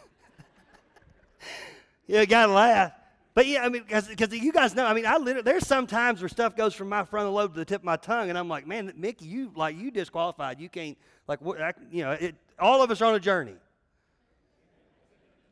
yeah, 2.08 2.26
gotta 2.26 2.52
laugh. 2.52 2.94
But 3.36 3.46
yeah, 3.46 3.64
I 3.64 3.70
mean, 3.70 3.84
because 3.84 4.34
you 4.34 4.52
guys 4.52 4.74
know, 4.74 4.88
I 4.88 4.96
mean, 4.96 5.06
I 5.06 5.18
literally, 5.18 5.44
there's 5.44 5.68
some 5.68 5.86
times 5.86 6.20
where 6.20 6.30
stuff 6.30 6.56
goes 6.56 6.74
from 6.74 6.90
my 6.90 7.04
frontal 7.04 7.34
lobe 7.34 7.54
to 7.54 7.60
the 7.60 7.66
tip 7.66 7.82
of 7.82 7.86
my 7.86 7.98
tongue, 7.98 8.30
and 8.30 8.38
I'm 8.40 8.50
like, 8.50 8.66
man, 8.66 8.92
Mickey, 8.98 9.26
you 9.26 9.52
like 9.56 9.78
you 9.78 9.92
disqualified. 9.92 10.60
You 10.60 10.68
can't 10.68 10.98
like, 11.28 11.46
I, 11.46 11.74
you 11.92 12.06
know, 12.06 12.14
it, 12.14 12.34
all 12.58 12.82
of 12.82 12.90
us 12.90 13.02
are 13.02 13.06
on 13.06 13.14
a 13.14 13.20
journey. 13.20 13.54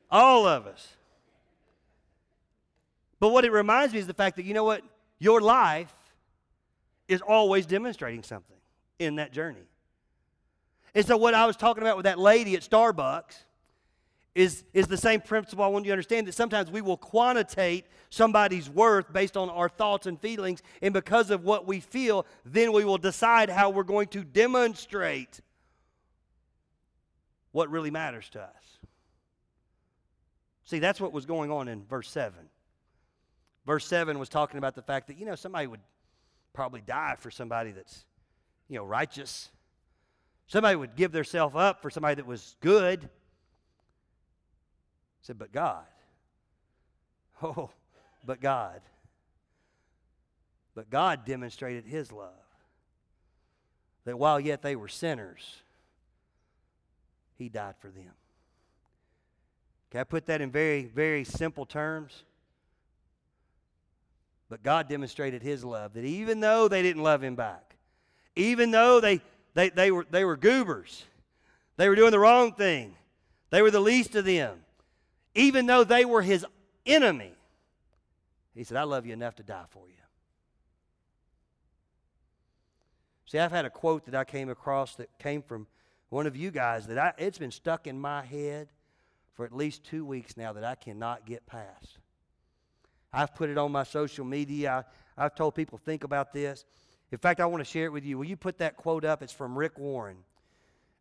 All 0.09 0.47
of 0.47 0.65
us. 0.65 0.95
But 3.19 3.29
what 3.29 3.45
it 3.45 3.51
reminds 3.51 3.93
me 3.93 3.99
is 3.99 4.07
the 4.07 4.13
fact 4.13 4.37
that, 4.37 4.45
you 4.45 4.53
know 4.53 4.63
what? 4.63 4.81
Your 5.19 5.41
life 5.41 5.93
is 7.07 7.21
always 7.21 7.65
demonstrating 7.65 8.23
something 8.23 8.57
in 8.99 9.15
that 9.15 9.33
journey. 9.33 9.67
And 10.95 11.05
so, 11.05 11.17
what 11.17 11.33
I 11.33 11.45
was 11.45 11.55
talking 11.55 11.83
about 11.83 11.97
with 11.97 12.05
that 12.05 12.17
lady 12.17 12.55
at 12.55 12.61
Starbucks 12.61 13.43
is, 14.35 14.63
is 14.73 14.87
the 14.87 14.97
same 14.97 15.21
principle 15.21 15.63
I 15.63 15.67
want 15.67 15.85
you 15.85 15.89
to 15.89 15.93
understand 15.93 16.27
that 16.27 16.33
sometimes 16.33 16.71
we 16.71 16.81
will 16.81 16.97
quantitate 16.97 17.85
somebody's 18.09 18.69
worth 18.69 19.11
based 19.11 19.35
on 19.35 19.49
our 19.49 19.69
thoughts 19.69 20.07
and 20.07 20.19
feelings, 20.19 20.61
and 20.81 20.93
because 20.93 21.29
of 21.29 21.43
what 21.43 21.67
we 21.67 21.79
feel, 21.79 22.25
then 22.45 22.71
we 22.71 22.85
will 22.85 22.97
decide 22.97 23.49
how 23.49 23.69
we're 23.69 23.83
going 23.83 24.07
to 24.09 24.23
demonstrate 24.23 25.41
what 27.51 27.69
really 27.69 27.91
matters 27.91 28.29
to 28.29 28.41
us. 28.41 28.79
See, 30.65 30.79
that's 30.79 31.01
what 31.01 31.11
was 31.11 31.25
going 31.25 31.51
on 31.51 31.67
in 31.67 31.83
verse 31.83 32.09
7. 32.09 32.33
Verse 33.69 33.85
7 33.85 34.17
was 34.17 34.29
talking 34.29 34.57
about 34.57 34.73
the 34.73 34.81
fact 34.81 35.05
that, 35.09 35.19
you 35.19 35.27
know, 35.27 35.35
somebody 35.35 35.67
would 35.67 35.79
probably 36.53 36.81
die 36.81 37.13
for 37.19 37.29
somebody 37.29 37.71
that's, 37.71 38.03
you 38.67 38.79
know, 38.79 38.83
righteous. 38.83 39.51
Somebody 40.47 40.75
would 40.75 40.95
give 40.95 41.11
themselves 41.11 41.55
up 41.55 41.79
for 41.79 41.91
somebody 41.91 42.15
that 42.15 42.25
was 42.25 42.55
good. 42.61 43.07
said, 45.21 45.37
but 45.37 45.51
God. 45.51 45.85
Oh, 47.43 47.69
but 48.25 48.41
God. 48.41 48.81
But 50.73 50.89
God 50.89 51.23
demonstrated 51.23 51.85
his 51.85 52.11
love. 52.11 52.33
That 54.05 54.17
while 54.17 54.39
yet 54.39 54.63
they 54.63 54.75
were 54.75 54.87
sinners, 54.87 55.57
he 57.37 57.49
died 57.49 57.75
for 57.79 57.89
them. 57.89 58.13
Can 59.91 59.99
I 59.99 60.05
put 60.05 60.25
that 60.25 60.41
in 60.41 60.49
very, 60.49 60.85
very 60.85 61.23
simple 61.23 61.67
terms? 61.67 62.23
But 64.49 64.63
God 64.63 64.89
demonstrated 64.89 65.43
his 65.43 65.63
love 65.63 65.93
that 65.93 66.03
even 66.03 66.39
though 66.39 66.67
they 66.67 66.81
didn't 66.81 67.03
love 67.03 67.23
him 67.23 67.35
back, 67.35 67.75
even 68.35 68.71
though 68.71 68.99
they, 68.99 69.21
they, 69.53 69.69
they, 69.69 69.91
were, 69.91 70.05
they 70.09 70.25
were 70.25 70.37
goobers, 70.37 71.05
they 71.77 71.87
were 71.87 71.95
doing 71.95 72.11
the 72.11 72.19
wrong 72.19 72.53
thing, 72.53 72.95
they 73.51 73.61
were 73.61 73.71
the 73.71 73.79
least 73.79 74.15
of 74.15 74.25
them, 74.25 74.59
even 75.35 75.67
though 75.67 75.83
they 75.83 76.03
were 76.03 76.21
his 76.21 76.45
enemy, 76.85 77.31
he 78.55 78.63
said, 78.63 78.77
I 78.77 78.83
love 78.83 79.05
you 79.05 79.13
enough 79.13 79.35
to 79.35 79.43
die 79.43 79.65
for 79.69 79.87
you. 79.87 79.93
See, 83.25 83.37
I've 83.37 83.51
had 83.51 83.65
a 83.65 83.69
quote 83.69 84.05
that 84.05 84.15
I 84.15 84.23
came 84.23 84.49
across 84.49 84.95
that 84.95 85.09
came 85.19 85.43
from 85.43 85.67
one 86.09 86.25
of 86.25 86.35
you 86.35 86.49
guys 86.49 86.87
that 86.87 86.97
I, 86.97 87.13
it's 87.19 87.37
been 87.37 87.51
stuck 87.51 87.85
in 87.85 87.99
my 87.99 88.23
head 88.23 88.69
for 89.35 89.45
at 89.45 89.55
least 89.55 89.83
two 89.83 90.03
weeks 90.03 90.35
now 90.35 90.51
that 90.53 90.63
I 90.63 90.73
cannot 90.73 91.27
get 91.27 91.45
past. 91.45 91.99
I've 93.11 93.33
put 93.33 93.49
it 93.49 93.57
on 93.57 93.71
my 93.71 93.83
social 93.83 94.25
media. 94.25 94.85
I, 95.17 95.23
have 95.23 95.35
told 95.35 95.55
people, 95.55 95.77
think 95.77 96.03
about 96.03 96.31
this. 96.33 96.65
In 97.11 97.17
fact, 97.17 97.39
I 97.39 97.45
want 97.45 97.61
to 97.61 97.69
share 97.69 97.85
it 97.85 97.91
with 97.91 98.05
you. 98.05 98.17
Will 98.17 98.25
you 98.25 98.37
put 98.37 98.59
that 98.59 98.77
quote 98.77 99.03
up? 99.03 99.23
It's 99.23 99.33
from 99.33 99.57
Rick 99.57 99.79
Warren. 99.79 100.17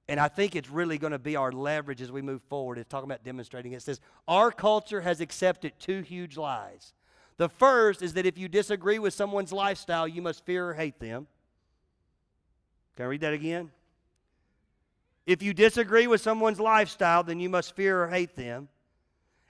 And 0.09 0.19
I 0.19 0.29
think 0.29 0.57
it's 0.57 0.71
really 0.71 0.97
going 0.97 1.13
to 1.13 1.19
be 1.19 1.37
our 1.37 1.53
leverage 1.53 2.01
as 2.01 2.11
we 2.11 2.23
move 2.23 2.41
forward. 2.49 2.79
It's 2.79 2.89
talking 2.89 3.11
about 3.11 3.25
demonstrating. 3.25 3.73
It 3.73 3.83
says, 3.83 4.01
Our 4.27 4.51
culture 4.51 5.03
has 5.03 5.21
accepted 5.21 5.75
two 5.79 6.01
huge 6.01 6.39
lies. 6.39 6.95
The 7.37 7.51
first 7.51 8.01
is 8.03 8.15
that 8.15 8.25
if 8.25 8.39
you 8.39 8.49
disagree 8.49 8.99
with 8.99 9.13
someone's 9.13 9.53
lifestyle, 9.53 10.09
you 10.09 10.23
must 10.23 10.45
fear 10.47 10.71
or 10.71 10.75
hate 10.75 10.99
them. 10.99 11.27
Can 12.97 13.05
I 13.05 13.09
read 13.09 13.21
that 13.21 13.35
again? 13.35 13.71
If 15.27 15.43
you 15.43 15.53
disagree 15.53 16.07
with 16.07 16.23
someone's 16.23 16.59
lifestyle, 16.59 17.23
then 17.23 17.39
you 17.39 17.51
must 17.51 17.77
fear 17.77 18.03
or 18.03 18.09
hate 18.09 18.35
them. 18.35 18.69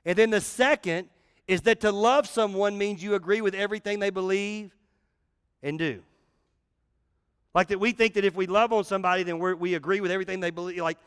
And 0.05 0.19
then 0.19 0.31
the 0.31 0.41
second 0.41 1.09
is 1.49 1.63
that 1.63 1.81
to 1.81 1.91
love 1.91 2.29
someone 2.29 2.77
means 2.77 3.03
you 3.03 3.15
agree 3.15 3.41
with 3.41 3.55
everything 3.55 3.99
they 3.99 4.11
believe 4.11 4.77
and 5.63 5.79
do. 5.79 6.03
Like 7.55 7.69
that 7.69 7.81
we 7.81 7.93
think 7.93 8.15
that 8.15 8.25
if 8.25 8.37
we 8.37 8.47
love 8.47 8.73
on 8.73 8.85
somebody, 8.85 9.23
then 9.23 9.39
we 9.39 9.75
agree 9.75 10.01
with 10.01 10.11
everything 10.11 10.41
they 10.41 10.51
believe. 10.51 10.77
Like, 10.79 10.99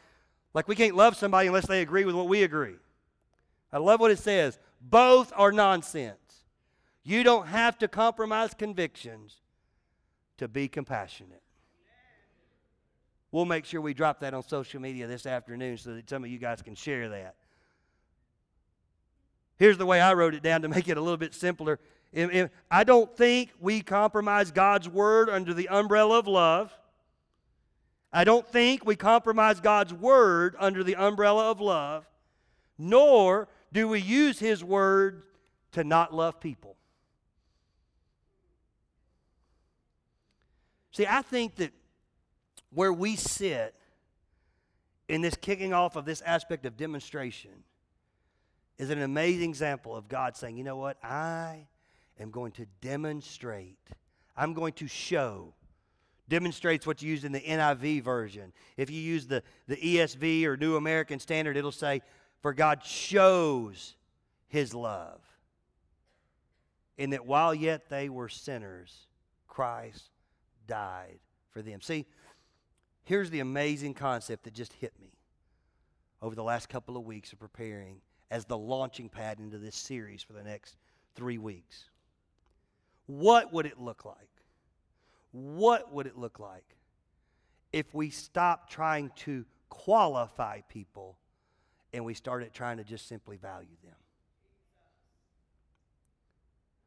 like 0.53 0.67
we 0.67 0.75
can't 0.75 0.95
love 0.95 1.15
somebody 1.15 1.47
unless 1.47 1.67
they 1.67 1.81
agree 1.81 2.03
with 2.03 2.15
what 2.15 2.27
we 2.27 2.43
agree. 2.43 2.75
I 3.71 3.77
love 3.77 3.99
what 3.99 4.11
it 4.11 4.19
says. 4.19 4.57
Both 4.81 5.31
are 5.35 5.51
nonsense. 5.51 6.17
You 7.03 7.23
don't 7.23 7.47
have 7.47 7.77
to 7.77 7.87
compromise 7.87 8.53
convictions 8.55 9.37
to 10.37 10.47
be 10.47 10.67
compassionate. 10.67 11.41
We'll 13.31 13.45
make 13.45 13.63
sure 13.63 13.79
we 13.79 13.93
drop 13.93 14.19
that 14.21 14.33
on 14.33 14.43
social 14.43 14.81
media 14.81 15.07
this 15.07 15.25
afternoon 15.25 15.77
so 15.77 15.93
that 15.93 16.09
some 16.09 16.23
of 16.23 16.29
you 16.29 16.39
guys 16.39 16.61
can 16.61 16.75
share 16.75 17.09
that. 17.09 17.35
Here's 19.61 19.77
the 19.77 19.85
way 19.85 20.01
I 20.01 20.13
wrote 20.13 20.33
it 20.33 20.41
down 20.41 20.63
to 20.63 20.67
make 20.67 20.87
it 20.87 20.97
a 20.97 21.01
little 21.01 21.17
bit 21.17 21.35
simpler. 21.35 21.79
I 22.71 22.83
don't 22.83 23.15
think 23.15 23.51
we 23.59 23.81
compromise 23.81 24.49
God's 24.49 24.89
word 24.89 25.29
under 25.29 25.53
the 25.53 25.69
umbrella 25.69 26.17
of 26.17 26.25
love. 26.25 26.75
I 28.11 28.23
don't 28.23 28.47
think 28.47 28.83
we 28.83 28.95
compromise 28.95 29.59
God's 29.59 29.93
word 29.93 30.55
under 30.57 30.83
the 30.83 30.95
umbrella 30.95 31.51
of 31.51 31.61
love, 31.61 32.09
nor 32.79 33.49
do 33.71 33.87
we 33.87 34.01
use 34.01 34.39
His 34.39 34.63
word 34.63 35.21
to 35.73 35.83
not 35.83 36.11
love 36.11 36.39
people. 36.39 36.75
See, 40.91 41.05
I 41.05 41.21
think 41.21 41.57
that 41.57 41.71
where 42.73 42.91
we 42.91 43.15
sit 43.15 43.75
in 45.07 45.21
this 45.21 45.35
kicking 45.35 45.71
off 45.71 45.95
of 45.95 46.05
this 46.05 46.21
aspect 46.21 46.65
of 46.65 46.77
demonstration 46.77 47.51
is 48.81 48.89
an 48.89 49.03
amazing 49.03 49.47
example 49.47 49.95
of 49.95 50.09
God 50.09 50.35
saying, 50.35 50.57
you 50.57 50.63
know 50.63 50.75
what? 50.75 50.97
I 51.03 51.67
am 52.19 52.31
going 52.31 52.51
to 52.53 52.65
demonstrate, 52.81 53.77
I'm 54.35 54.55
going 54.55 54.73
to 54.73 54.87
show. 54.87 55.53
Demonstrates 56.27 56.87
what's 56.87 57.03
used 57.03 57.23
in 57.23 57.31
the 57.31 57.41
NIV 57.41 58.01
version. 58.01 58.53
If 58.77 58.89
you 58.89 58.99
use 58.99 59.27
the, 59.27 59.43
the 59.67 59.75
ESV 59.75 60.45
or 60.45 60.57
New 60.57 60.77
American 60.77 61.19
Standard, 61.19 61.57
it'll 61.57 61.71
say, 61.71 62.01
For 62.41 62.53
God 62.53 62.83
shows 62.83 63.95
his 64.47 64.73
love. 64.73 65.19
In 66.97 67.11
that 67.11 67.25
while 67.25 67.53
yet 67.53 67.89
they 67.89 68.09
were 68.09 68.29
sinners, 68.29 69.07
Christ 69.47 70.09
died 70.67 71.19
for 71.51 71.61
them. 71.61 71.81
See, 71.81 72.05
here's 73.03 73.29
the 73.29 73.41
amazing 73.41 73.93
concept 73.93 74.45
that 74.45 74.53
just 74.53 74.73
hit 74.73 74.93
me 74.99 75.11
over 76.21 76.33
the 76.33 76.43
last 76.43 76.69
couple 76.69 76.97
of 76.97 77.03
weeks 77.03 77.33
of 77.33 77.39
preparing 77.39 78.01
as 78.31 78.45
the 78.45 78.57
launching 78.57 79.09
pad 79.09 79.39
into 79.39 79.57
this 79.57 79.75
series 79.75 80.23
for 80.23 80.33
the 80.33 80.41
next 80.41 80.77
three 81.15 81.37
weeks. 81.37 81.83
What 83.05 83.51
would 83.53 83.65
it 83.65 83.77
look 83.77 84.05
like? 84.05 84.15
What 85.33 85.93
would 85.93 86.07
it 86.07 86.17
look 86.17 86.39
like 86.39 86.63
if 87.73 87.93
we 87.93 88.09
stopped 88.09 88.71
trying 88.71 89.11
to 89.17 89.45
qualify 89.69 90.61
people 90.69 91.17
and 91.93 92.05
we 92.05 92.13
started 92.13 92.53
trying 92.53 92.77
to 92.77 92.85
just 92.85 93.07
simply 93.07 93.35
value 93.35 93.67
them? 93.83 93.95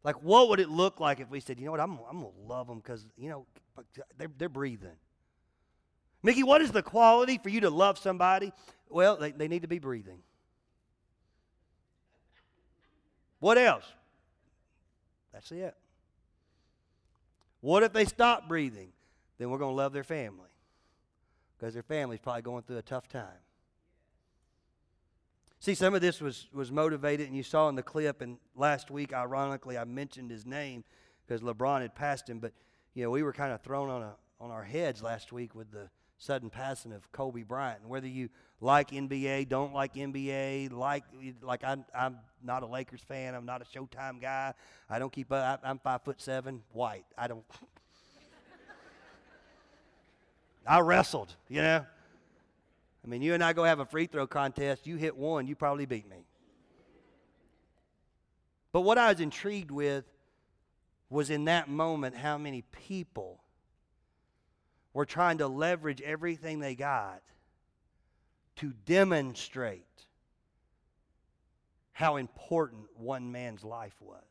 Like, 0.03 0.17
what 0.23 0.49
would 0.49 0.61
it 0.61 0.69
look 0.69 0.99
like 0.99 1.21
if 1.21 1.31
we 1.31 1.41
said, 1.41 1.59
you 1.59 1.67
know 1.67 1.71
what, 1.71 1.81
I'm, 1.81 1.99
I'm 2.09 2.21
going 2.21 2.33
to 2.33 2.49
love 2.49 2.67
them 2.67 2.79
because, 2.79 3.07
you 3.17 3.31
know, 3.31 3.47
they're, 4.19 4.31
they're 4.39 4.49
breathing. 4.49 4.97
Mickey, 6.23 6.43
what 6.43 6.63
is 6.63 6.73
the 6.73 6.83
quality 6.83 7.39
for 7.39 7.51
you 7.51 7.61
to 7.61 7.71
love 7.71 7.99
somebody? 7.99 8.53
Well, 8.89 9.17
they, 9.17 9.33
they 9.33 9.49
need 9.49 9.63
to 9.63 9.69
be 9.69 9.79
breathing. 9.79 10.21
What 13.45 13.59
else? 13.59 13.85
That's 15.31 15.53
it. 15.53 15.77
What 17.61 17.83
if 17.83 17.93
they 17.93 18.07
stop 18.07 18.49
breathing? 18.49 18.89
Then 19.37 19.51
we're 19.51 19.59
going 19.59 19.73
to 19.73 19.77
love 19.77 19.93
their 19.93 20.03
family 20.03 20.49
because 21.59 21.75
their 21.75 21.83
family's 21.83 22.21
probably 22.21 22.41
going 22.41 22.63
through 22.63 22.79
a 22.79 22.83
tough 22.83 23.07
time. 23.07 23.43
See, 25.61 25.75
some 25.75 25.95
of 25.95 26.01
this 26.01 26.23
was, 26.23 26.49
was 26.55 26.73
motivated, 26.73 27.27
and 27.27 27.37
you 27.37 27.43
saw 27.43 27.69
in 27.69 27.75
the 27.75 27.83
clip, 27.83 28.23
and 28.23 28.39
last 28.57 28.91
week, 28.91 29.13
ironically, 29.13 29.77
I 29.77 29.85
mentioned 29.85 30.31
his 30.31 30.47
name 30.47 30.83
because 31.27 31.43
LeBron 31.43 31.83
had 31.83 31.95
passed 31.95 32.27
him, 32.27 32.39
but, 32.39 32.55
you 32.95 33.05
know, 33.05 33.11
we 33.11 33.23
were 33.23 33.35
kind 33.35 33.53
of 33.53 33.61
thrown 33.61 33.91
on, 33.91 34.01
a, 34.01 34.15
on 34.41 34.53
our 34.53 34.65
heads 34.65 35.03
last 35.03 35.33
week 35.33 35.55
with 35.55 35.71
the 35.71 35.91
sudden 36.18 36.50
passing 36.50 36.92
of 36.92 37.11
Kobe 37.12 37.42
Bryant. 37.42 37.80
And 37.83 37.90
whether 37.90 38.06
you 38.06 38.28
like 38.61 38.90
NBA, 38.90 39.49
don't 39.49 39.75
like 39.75 39.94
NBA, 39.94 40.73
like, 40.73 41.04
like 41.42 41.64
I'm, 41.64 41.85
I'm 41.94 42.18
not 42.42 42.62
a 42.62 42.66
Lakers 42.66 43.02
fan, 43.02 43.35
I'm 43.35 43.47
not 43.47 43.62
a 43.62 43.64
Showtime 43.64 44.21
guy, 44.21 44.54
I 44.88 44.99
don't 44.99 45.12
keep 45.12 45.33
up, 45.33 45.61
I'm 45.64 45.78
five 45.78 46.02
foot 46.02 46.21
seven, 46.21 46.62
white. 46.73 47.04
I 47.16 47.26
don't. 47.26 47.44
I 50.66 50.80
wrestled, 50.80 51.35
you 51.49 51.61
know. 51.61 51.85
I 53.04 53.06
mean, 53.06 53.21
you 53.21 53.35
and 53.35 53.44
I 53.44 53.52
go 53.52 53.64
have 53.64 53.80
a 53.80 53.85
free 53.85 54.06
throw 54.06 54.26
contest. 54.26 54.87
You 54.87 54.97
hit 54.97 55.14
one, 55.14 55.47
you 55.47 55.54
probably 55.54 55.85
beat 55.85 56.09
me. 56.09 56.25
But 58.73 58.80
what 58.80 58.97
I 58.97 59.11
was 59.11 59.21
intrigued 59.21 59.71
with 59.71 60.04
was 61.11 61.28
in 61.30 61.44
that 61.44 61.68
moment 61.68 62.16
how 62.16 62.38
many 62.38 62.62
people 62.62 63.44
were 64.95 65.05
trying 65.05 65.39
to 65.39 65.49
leverage 65.49 66.01
everything 66.01 66.61
they 66.61 66.75
got 66.75 67.21
to 68.57 68.73
demonstrate 68.87 69.85
how 71.93 72.17
important 72.17 72.85
one 72.97 73.31
man's 73.31 73.65
life 73.65 73.95
was. 74.01 74.23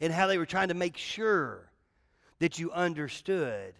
And 0.00 0.12
how 0.12 0.28
they 0.28 0.38
were 0.38 0.46
trying 0.46 0.68
to 0.68 0.74
make 0.74 0.96
sure 0.96 1.70
that 2.38 2.58
you 2.58 2.72
understood 2.72 3.74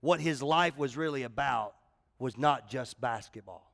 what 0.00 0.20
his 0.20 0.42
life 0.42 0.76
was 0.76 0.96
really 0.96 1.24
about 1.24 1.74
was 2.18 2.36
not 2.36 2.68
just 2.68 3.00
basketball. 3.00 3.70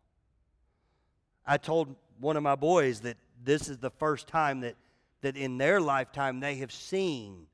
I 1.46 1.56
told 1.58 1.94
one 2.20 2.36
of 2.36 2.42
my 2.42 2.54
boys 2.54 3.00
that 3.00 3.16
this 3.44 3.68
is 3.68 3.78
the 3.78 3.90
first 3.90 4.28
time 4.28 4.60
that, 4.60 4.76
that 5.22 5.36
in 5.36 5.58
their 5.58 5.80
lifetime 5.80 6.40
they 6.40 6.56
have 6.56 6.72
seen 6.72 7.46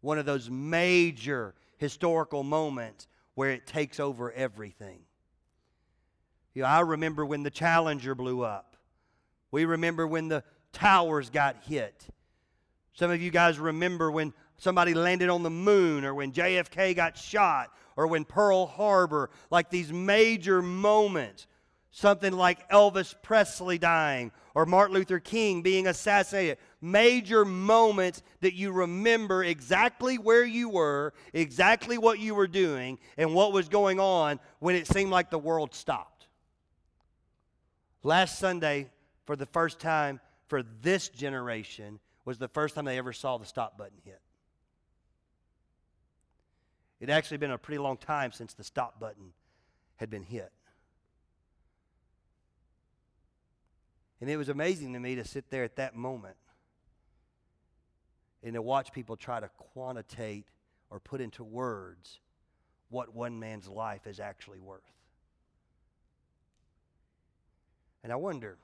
one 0.00 0.18
of 0.18 0.26
those 0.26 0.50
major 0.50 1.54
historical 1.84 2.42
moments 2.42 3.06
where 3.34 3.50
it 3.50 3.66
takes 3.66 4.00
over 4.00 4.32
everything. 4.32 5.00
You 6.54 6.62
know, 6.62 6.68
I 6.68 6.80
remember 6.80 7.26
when 7.26 7.42
the 7.42 7.50
Challenger 7.50 8.14
blew 8.14 8.42
up. 8.42 8.76
We 9.50 9.66
remember 9.66 10.06
when 10.06 10.28
the 10.28 10.44
towers 10.72 11.28
got 11.28 11.56
hit. 11.66 12.06
Some 12.94 13.10
of 13.10 13.20
you 13.20 13.30
guys 13.30 13.58
remember 13.58 14.10
when 14.10 14.32
somebody 14.56 14.94
landed 14.94 15.28
on 15.28 15.42
the 15.42 15.50
moon 15.50 16.06
or 16.06 16.14
when 16.14 16.32
JFK 16.32 16.96
got 16.96 17.18
shot 17.18 17.70
or 17.96 18.06
when 18.06 18.24
Pearl 18.24 18.64
Harbor, 18.64 19.28
like 19.50 19.68
these 19.68 19.92
major 19.92 20.62
moments, 20.62 21.46
something 21.94 22.32
like 22.32 22.68
Elvis 22.70 23.14
Presley 23.22 23.78
dying 23.78 24.32
or 24.52 24.66
Martin 24.66 24.96
Luther 24.96 25.20
King 25.20 25.62
being 25.62 25.86
assassinated, 25.86 26.58
major 26.80 27.44
moments 27.44 28.20
that 28.40 28.52
you 28.52 28.72
remember 28.72 29.44
exactly 29.44 30.18
where 30.18 30.44
you 30.44 30.68
were, 30.68 31.14
exactly 31.32 31.96
what 31.96 32.18
you 32.18 32.34
were 32.34 32.48
doing, 32.48 32.98
and 33.16 33.32
what 33.32 33.52
was 33.52 33.68
going 33.68 34.00
on 34.00 34.40
when 34.58 34.74
it 34.74 34.88
seemed 34.88 35.12
like 35.12 35.30
the 35.30 35.38
world 35.38 35.72
stopped. 35.72 36.26
Last 38.02 38.40
Sunday, 38.40 38.90
for 39.24 39.36
the 39.36 39.46
first 39.46 39.78
time 39.78 40.20
for 40.48 40.64
this 40.82 41.08
generation, 41.08 42.00
was 42.24 42.38
the 42.38 42.48
first 42.48 42.74
time 42.74 42.86
they 42.86 42.98
ever 42.98 43.12
saw 43.12 43.38
the 43.38 43.46
stop 43.46 43.78
button 43.78 43.98
hit. 44.04 44.20
It 46.98 47.08
had 47.08 47.16
actually 47.16 47.36
been 47.36 47.52
a 47.52 47.58
pretty 47.58 47.78
long 47.78 47.98
time 47.98 48.32
since 48.32 48.52
the 48.52 48.64
stop 48.64 48.98
button 48.98 49.32
had 49.96 50.10
been 50.10 50.24
hit. 50.24 50.50
And 54.20 54.30
it 54.30 54.36
was 54.36 54.48
amazing 54.48 54.92
to 54.94 55.00
me 55.00 55.16
to 55.16 55.24
sit 55.24 55.50
there 55.50 55.64
at 55.64 55.76
that 55.76 55.94
moment 55.94 56.36
and 58.42 58.54
to 58.54 58.62
watch 58.62 58.92
people 58.92 59.16
try 59.16 59.40
to 59.40 59.48
quantitate 59.48 60.46
or 60.90 61.00
put 61.00 61.20
into 61.20 61.42
words 61.42 62.20
what 62.90 63.14
one 63.14 63.38
man's 63.38 63.68
life 63.68 64.06
is 64.06 64.20
actually 64.20 64.60
worth. 64.60 64.82
And 68.02 68.12
I 68.12 68.16
wonder, 68.16 68.58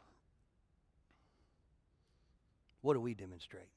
what 2.83 2.95
do 2.95 3.01
we 3.01 3.15
demonstrate? 3.15 3.69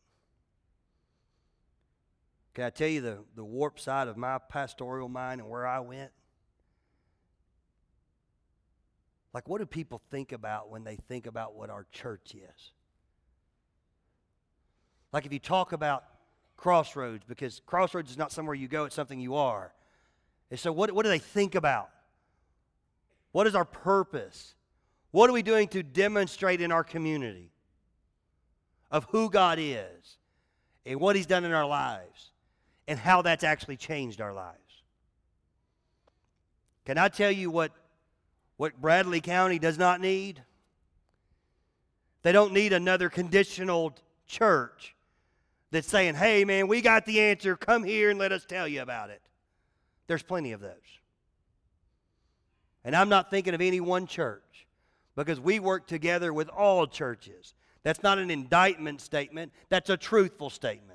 Can 2.53 2.65
I 2.65 2.69
tell 2.69 2.87
you 2.87 3.01
the, 3.01 3.19
the 3.35 3.43
warp 3.43 3.79
side 3.79 4.07
of 4.07 4.17
my 4.17 4.37
pastoral 4.37 5.09
mind 5.09 5.41
and 5.41 5.49
where 5.49 5.65
I 5.65 5.79
went? 5.79 6.11
Like, 9.33 9.49
what 9.49 9.59
do 9.59 9.65
people 9.65 10.01
think 10.11 10.31
about 10.31 10.69
when 10.69 10.83
they 10.83 10.95
think 10.95 11.25
about 11.25 11.55
what 11.55 11.69
our 11.69 11.85
church 11.91 12.35
is? 12.35 12.71
Like, 15.11 15.25
if 15.25 15.33
you 15.33 15.39
talk 15.39 15.71
about 15.71 16.03
Crossroads, 16.55 17.23
because 17.27 17.61
Crossroads 17.65 18.11
is 18.11 18.17
not 18.17 18.31
somewhere 18.31 18.55
you 18.55 18.67
go, 18.67 18.85
it's 18.85 18.95
something 18.95 19.19
you 19.19 19.35
are. 19.35 19.73
And 20.51 20.59
so, 20.59 20.71
what, 20.71 20.91
what 20.91 21.03
do 21.03 21.09
they 21.09 21.19
think 21.19 21.55
about? 21.55 21.89
What 23.31 23.47
is 23.47 23.55
our 23.55 23.65
purpose? 23.65 24.53
What 25.11 25.29
are 25.29 25.33
we 25.33 25.41
doing 25.41 25.67
to 25.69 25.81
demonstrate 25.83 26.61
in 26.61 26.71
our 26.71 26.83
community 26.83 27.51
of 28.91 29.05
who 29.05 29.29
God 29.29 29.57
is 29.59 30.17
and 30.85 30.99
what 30.99 31.15
He's 31.15 31.25
done 31.25 31.43
in 31.43 31.51
our 31.51 31.65
lives? 31.65 32.33
and 32.87 32.99
how 32.99 33.21
that's 33.21 33.43
actually 33.43 33.77
changed 33.77 34.21
our 34.21 34.33
lives. 34.33 34.57
Can 36.85 36.97
I 36.97 37.07
tell 37.07 37.31
you 37.31 37.49
what, 37.49 37.71
what 38.57 38.79
Bradley 38.79 39.21
County 39.21 39.59
does 39.59 39.77
not 39.77 40.01
need? 40.01 40.43
They 42.21 42.31
don't 42.31 42.53
need 42.53 42.73
another 42.73 43.09
conditional 43.09 43.93
church 44.27 44.95
that's 45.71 45.87
saying, 45.87 46.15
hey, 46.15 46.45
man, 46.45 46.67
we 46.67 46.81
got 46.81 47.05
the 47.05 47.19
answer. 47.19 47.55
Come 47.55 47.83
here 47.83 48.09
and 48.09 48.19
let 48.19 48.31
us 48.31 48.45
tell 48.45 48.67
you 48.67 48.81
about 48.81 49.09
it. 49.09 49.21
There's 50.07 50.23
plenty 50.23 50.51
of 50.51 50.61
those. 50.61 50.71
And 52.85 52.95
I'm 52.95 53.09
not 53.09 53.29
thinking 53.29 53.53
of 53.53 53.61
any 53.61 53.79
one 53.79 54.07
church 54.07 54.67
because 55.15 55.39
we 55.39 55.59
work 55.59 55.87
together 55.87 56.33
with 56.33 56.49
all 56.49 56.85
churches. 56.87 57.55
That's 57.83 58.03
not 58.03 58.17
an 58.17 58.31
indictment 58.31 59.01
statement, 59.01 59.51
that's 59.69 59.89
a 59.89 59.97
truthful 59.97 60.49
statement. 60.49 60.92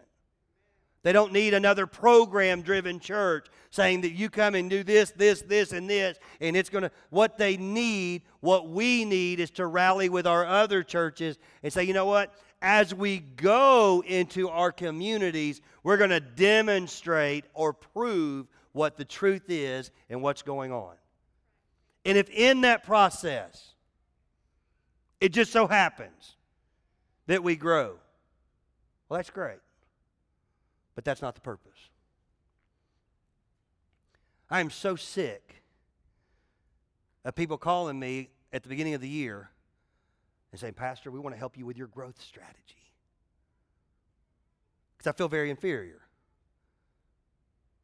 They 1.03 1.13
don't 1.13 1.33
need 1.33 1.55
another 1.55 1.87
program 1.87 2.63
driven 2.63 2.99
church 2.99 3.47
saying 3.71 4.01
that 4.01 4.13
you 4.13 4.29
come 4.29 4.55
and 4.55 4.69
do 4.69 4.83
this, 4.83 5.13
this, 5.13 5.43
this, 5.43 5.73
and 5.73 5.89
this, 5.89 6.19
and 6.41 6.57
it's 6.57 6.71
going 6.71 6.83
to. 6.83 6.91
What 7.11 7.39
they 7.39 7.57
need, 7.57 8.23
what 8.41 8.69
we 8.69 9.05
need, 9.05 9.41
is 9.41 9.51
to 9.53 9.67
rally 9.67 10.09
with 10.09 10.27
our 10.27 10.45
other 10.45 10.83
churches 10.83 11.39
and 11.63 11.73
say, 11.73 11.85
you 11.85 11.95
know 11.95 12.07
what? 12.07 12.35
As 12.61 12.93
we 12.93 13.21
go 13.21 14.03
into 14.07 14.49
our 14.49 14.73
communities, 14.73 15.61
we're 15.85 15.99
going 15.99 16.11
to 16.11 16.21
demonstrate 16.21 17.45
or 17.55 17.73
prove 17.73 18.49
what 18.73 18.97
the 18.97 19.05
truth 19.05 19.45
is 19.49 19.93
and 20.11 20.21
what's 20.21 20.43
going 20.43 20.73
on. 20.73 20.95
And 22.05 22.19
if 22.19 22.29
in 22.31 22.63
that 22.63 22.85
process, 22.85 23.75
it 25.21 25.33
just 25.33 25.53
so 25.53 25.67
happens 25.67 26.37
that 27.27 27.43
we 27.43 27.55
grow, 27.55 27.97
well, 29.09 29.19
that's 29.19 29.31
great. 29.31 29.59
But 30.99 31.05
that's 31.05 31.23
not 31.23 31.37
the 31.37 31.41
purpose. 31.41 31.79
I 34.51 34.59
am 34.59 34.69
so 34.69 34.97
sick 34.97 35.63
of 37.25 37.37
people 37.37 37.57
calling 37.57 38.01
me 38.01 38.31
at 38.53 38.65
the 38.65 38.69
beginning 38.69 38.95
of 38.95 39.01
the 39.01 39.09
year 39.09 39.49
and 40.51 40.61
saying, 40.61 40.75
Pastor, 40.75 41.13
we 41.13 41.21
want 41.21 41.37
to 41.37 41.39
help 41.39 41.57
you 41.57 41.65
with 41.65 41.77
your 41.77 41.87
growth 41.87 42.21
strategy. 42.21 42.91
Because 44.97 45.07
I 45.07 45.17
feel 45.17 45.29
very 45.29 45.51
inferior. 45.51 46.01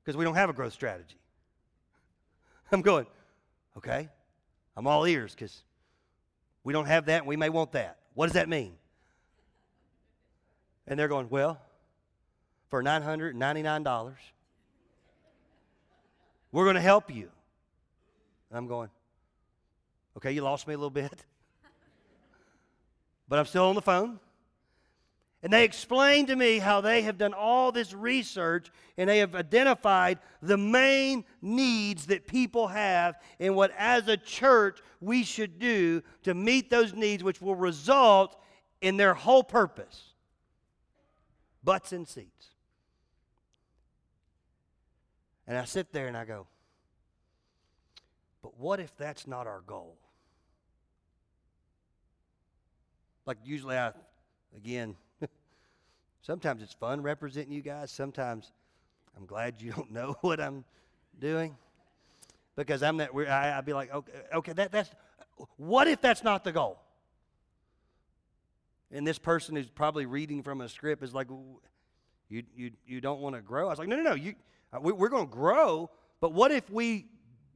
Because 0.03 0.16
we 0.16 0.24
don't 0.24 0.35
have 0.35 0.50
a 0.50 0.53
growth 0.53 0.72
strategy. 0.72 1.20
I'm 2.72 2.83
going, 2.83 3.07
okay, 3.77 4.09
I'm 4.77 4.88
all 4.88 5.07
ears 5.07 5.37
because 5.37 5.62
we 6.64 6.72
don't 6.72 6.87
have 6.87 7.07
that 7.07 7.18
and 7.18 7.29
we 7.29 7.37
may 7.37 7.48
want 7.48 7.70
that. 7.74 7.96
What 8.14 8.27
does 8.27 8.35
that 8.35 8.48
mean? 8.48 8.74
And 10.88 10.98
they're 10.98 11.07
going, 11.07 11.31
well, 11.31 11.61
for 12.75 12.83
$999. 12.83 14.15
We're 16.51 16.65
going 16.65 16.75
to 16.75 16.81
help 16.81 17.15
you. 17.15 17.31
And 18.51 18.59
I'm 18.59 18.67
going, 18.67 18.91
okay, 20.17 20.33
you 20.33 20.43
lost 20.43 20.67
me 20.67 20.75
a 20.75 20.77
little 20.77 20.91
bit. 20.91 21.13
but 23.29 23.39
I'm 23.39 23.47
still 23.47 23.67
on 23.67 23.77
the 23.77 23.81
phone. 23.81 24.19
And 25.45 25.53
they 25.53 25.63
explained 25.63 26.27
to 26.27 26.35
me 26.35 26.59
how 26.59 26.81
they 26.81 27.03
have 27.03 27.17
done 27.17 27.33
all 27.33 27.71
this 27.71 27.93
research 27.93 28.73
and 28.99 29.09
they 29.09 29.19
have 29.19 29.37
identified 29.37 30.19
the 30.43 30.59
main 30.59 31.25
needs 31.41 32.07
that 32.07 32.27
people 32.27 32.67
have 32.67 33.15
and 33.39 33.55
what, 33.55 33.71
as 33.79 34.09
a 34.09 34.17
church, 34.17 34.81
we 35.01 35.23
should 35.23 35.61
do 35.61 36.03
to 36.25 36.35
meet 36.35 36.71
those 36.71 36.93
needs, 36.93 37.23
which 37.23 37.41
will 37.41 37.55
result 37.55 38.35
in 38.81 38.97
their 38.97 39.15
whole 39.15 39.45
purpose 39.45 40.15
butts 41.63 41.93
and 41.93 42.09
seats. 42.09 42.54
And 45.47 45.59
I 45.59 45.65
sit 45.65 45.93
there 45.93 46.07
and 46.07 46.17
I 46.17 46.25
go, 46.25 46.47
but 48.43 48.59
what 48.59 48.81
if 48.81 48.97
that's 48.97 49.27
not 49.27 49.47
our 49.47 49.63
goal? 49.67 49.97
Like, 53.27 53.39
usually 53.45 53.77
I, 53.77 53.93
again, 54.57 54.97
sometimes 56.23 56.63
it's 56.63 56.75
fun 56.75 57.03
representing 57.03 57.53
you 57.53 57.63
guys. 57.63 57.91
Sometimes 57.91 58.53
I'm 59.17 59.27
glad 59.27 59.61
you 59.61 59.73
don't 59.77 59.91
know 59.91 60.17
what 60.21 60.41
I'm 60.41 60.65
doing 61.19 61.57
because 62.57 62.83
I'm 62.83 62.99
that. 62.99 63.11
I, 63.15 63.57
I'd 63.57 63.65
be 63.65 63.73
like, 63.73 63.93
okay, 63.93 64.13
okay, 64.35 64.53
that, 64.53 64.73
that's. 64.73 64.91
What 65.57 65.89
if 65.89 66.01
that's 66.01 66.23
not 66.23 66.45
the 66.45 66.53
goal? 66.53 66.79
And 68.93 69.07
this 69.07 69.19
person 69.19 69.57
who's 69.57 69.69
probably 69.69 70.07
reading 70.07 70.43
from 70.43 70.61
a 70.61 70.69
script 70.69 71.03
is 71.03 71.13
like, 71.13 71.29
you, 72.29 72.45
you, 72.55 72.71
you 72.87 73.01
don't 73.01 73.21
want 73.21 73.35
to 73.35 73.43
grow? 73.43 73.67
I 73.67 73.71
was 73.71 73.79
like, 73.79 73.89
no, 73.89 73.97
no, 73.97 74.03
no. 74.03 74.15
You, 74.15 74.35
Uh, 74.75 74.81
we, 74.81 74.93
we're 74.93 75.09
going 75.09 75.27
to 75.27 75.33
grow, 75.33 75.91
but 76.21 76.33
what 76.33 76.51
if 76.51 76.69
we, 76.71 77.07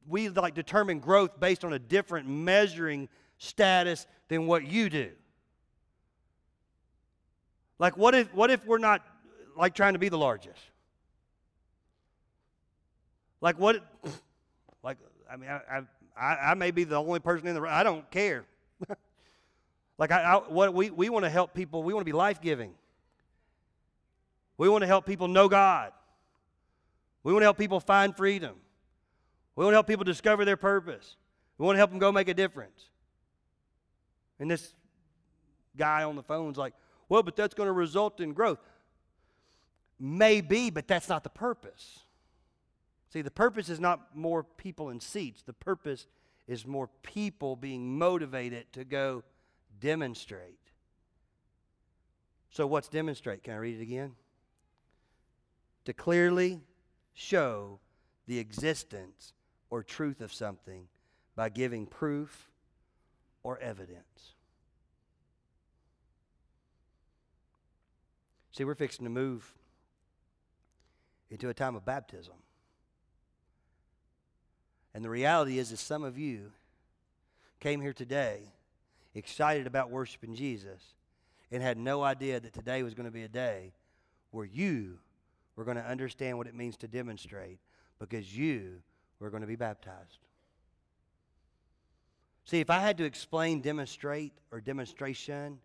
we 0.07 0.29
like 0.29 0.53
determine 0.53 0.99
growth 0.99 1.39
based 1.39 1.65
on 1.65 1.73
a 1.73 1.79
different 1.79 2.27
measuring 2.27 3.09
status 3.37 4.07
than 4.29 4.47
what 4.47 4.65
you 4.65 4.89
do? 4.89 5.11
Like, 7.77 7.97
what 7.97 8.15
if, 8.15 8.33
what 8.33 8.51
if 8.51 8.65
we're 8.65 8.77
not 8.77 9.01
like 9.57 9.73
trying 9.73 9.93
to 9.93 9.99
be 9.99 10.09
the 10.09 10.17
largest? 10.17 10.59
Like, 13.41 13.59
what? 13.59 13.83
Like, 14.81 14.97
I 15.29 15.35
mean, 15.35 15.49
I, 15.49 15.81
I, 16.17 16.51
I 16.51 16.53
may 16.53 16.71
be 16.71 16.85
the 16.85 16.95
only 16.95 17.19
person 17.19 17.49
in 17.49 17.53
the 17.53 17.59
room. 17.59 17.71
I 17.73 17.83
don't 17.83 18.09
care. 18.09 18.45
like, 19.97 20.09
I, 20.09 20.21
I, 20.21 20.35
what 20.37 20.73
we, 20.73 20.89
we 20.89 21.09
want 21.09 21.25
to 21.25 21.29
help 21.29 21.53
people, 21.53 21.83
we 21.83 21.93
want 21.93 21.99
to 21.99 22.09
be 22.09 22.15
life 22.15 22.39
giving. 22.39 22.71
We 24.57 24.69
want 24.69 24.83
to 24.83 24.87
help 24.87 25.05
people 25.05 25.27
know 25.27 25.49
God. 25.49 25.91
We 27.29 27.33
want 27.33 27.43
to 27.43 27.45
help 27.45 27.59
people 27.59 27.79
find 27.79 28.17
freedom. 28.17 28.55
We 29.55 29.63
want 29.63 29.73
to 29.73 29.75
help 29.75 29.85
people 29.85 30.03
discover 30.03 30.45
their 30.45 30.57
purpose. 30.57 31.15
We 31.59 31.65
want 31.67 31.75
to 31.75 31.77
help 31.77 31.91
them 31.91 31.99
go 31.99 32.11
make 32.11 32.27
a 32.27 32.33
difference. 32.33 32.85
And 34.39 34.49
this 34.49 34.73
guy 35.77 36.01
on 36.01 36.15
the 36.15 36.23
phone's 36.23 36.57
like, 36.57 36.73
well, 37.07 37.21
but 37.21 37.35
that's 37.35 37.53
going 37.53 37.67
to 37.67 37.71
result 37.71 38.19
in 38.19 38.33
growth. 38.33 38.57
Maybe, 39.99 40.71
but 40.71 40.87
that's 40.87 41.07
not 41.07 41.23
the 41.23 41.29
purpose. 41.29 41.99
See, 43.13 43.21
the 43.21 43.29
purpose 43.29 43.69
is 43.69 43.79
not 43.79 44.15
more 44.15 44.41
people 44.41 44.89
in 44.89 44.99
seats. 44.99 45.43
The 45.43 45.53
purpose 45.53 46.07
is 46.47 46.65
more 46.65 46.89
people 47.03 47.55
being 47.55 47.95
motivated 47.95 48.73
to 48.73 48.83
go 48.83 49.23
demonstrate. 49.79 50.57
So, 52.49 52.65
what's 52.65 52.87
demonstrate? 52.87 53.43
Can 53.43 53.53
I 53.53 53.57
read 53.57 53.77
it 53.77 53.83
again? 53.83 54.15
To 55.85 55.93
clearly 55.93 56.61
show 57.13 57.79
the 58.27 58.39
existence 58.39 59.33
or 59.69 59.83
truth 59.83 60.21
of 60.21 60.33
something 60.33 60.87
by 61.35 61.49
giving 61.49 61.85
proof 61.85 62.49
or 63.43 63.57
evidence. 63.59 64.33
See, 68.51 68.63
we're 68.63 68.75
fixing 68.75 69.05
to 69.05 69.09
move 69.09 69.53
into 71.29 71.49
a 71.49 71.53
time 71.53 71.75
of 71.75 71.85
baptism. 71.85 72.33
And 74.93 75.05
the 75.05 75.09
reality 75.09 75.59
is 75.59 75.69
that 75.69 75.77
some 75.77 76.03
of 76.03 76.17
you 76.17 76.51
came 77.59 77.79
here 77.81 77.93
today 77.93 78.51
excited 79.13 79.67
about 79.67 79.91
worshiping 79.91 80.35
Jesus 80.35 80.95
and 81.51 81.63
had 81.63 81.77
no 81.77 82.03
idea 82.03 82.39
that 82.39 82.53
today 82.53 82.83
was 82.83 82.93
going 82.93 83.05
to 83.05 83.11
be 83.11 83.23
a 83.23 83.29
day 83.29 83.73
where 84.31 84.45
you 84.45 84.99
were 85.59 85.65
going 85.65 85.75
to 85.75 85.85
understand 85.85 86.37
what 86.37 86.47
it 86.47 86.55
means 86.55 86.77
to 86.77 86.87
demonstrate 86.87 87.59
because 87.99 88.35
you 88.35 88.81
were 89.19 89.29
going 89.29 89.41
to 89.41 89.47
be 89.47 89.57
baptized. 89.57 90.19
See, 92.45 92.61
if 92.61 92.69
I 92.69 92.79
had 92.79 92.97
to 92.99 93.03
explain 93.03 93.59
demonstrate 93.59 94.31
or 94.53 94.61
demonstration, 94.61 95.59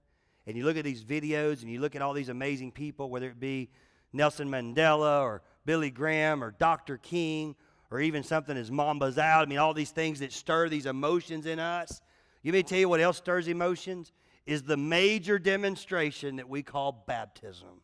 and 0.48 0.56
you 0.56 0.64
look 0.64 0.76
at 0.76 0.82
these 0.82 1.04
videos 1.04 1.62
and 1.62 1.70
you 1.70 1.80
look 1.80 1.94
at 1.94 2.02
all 2.02 2.12
these 2.12 2.28
amazing 2.28 2.72
people, 2.72 3.08
whether 3.08 3.28
it 3.28 3.38
be 3.38 3.70
Nelson 4.12 4.50
Mandela 4.50 5.22
or 5.22 5.42
Billy 5.64 5.92
Graham 5.92 6.42
or 6.42 6.50
Dr. 6.50 6.98
King 6.98 7.54
or 7.92 8.00
even 8.00 8.24
something 8.24 8.56
as 8.56 8.72
Mamba's 8.72 9.16
out, 9.16 9.42
I 9.42 9.46
mean, 9.48 9.58
all 9.58 9.74
these 9.74 9.92
things 9.92 10.18
that 10.18 10.32
stir 10.32 10.68
these 10.68 10.86
emotions 10.86 11.46
in 11.46 11.60
us. 11.60 12.00
You 12.42 12.50
may 12.50 12.64
tell 12.64 12.80
you 12.80 12.88
what 12.88 13.00
else 13.00 13.18
stirs 13.18 13.46
emotions? 13.46 14.10
Is 14.44 14.64
the 14.64 14.76
major 14.76 15.38
demonstration 15.38 16.34
that 16.36 16.48
we 16.48 16.64
call 16.64 17.04
baptism. 17.06 17.80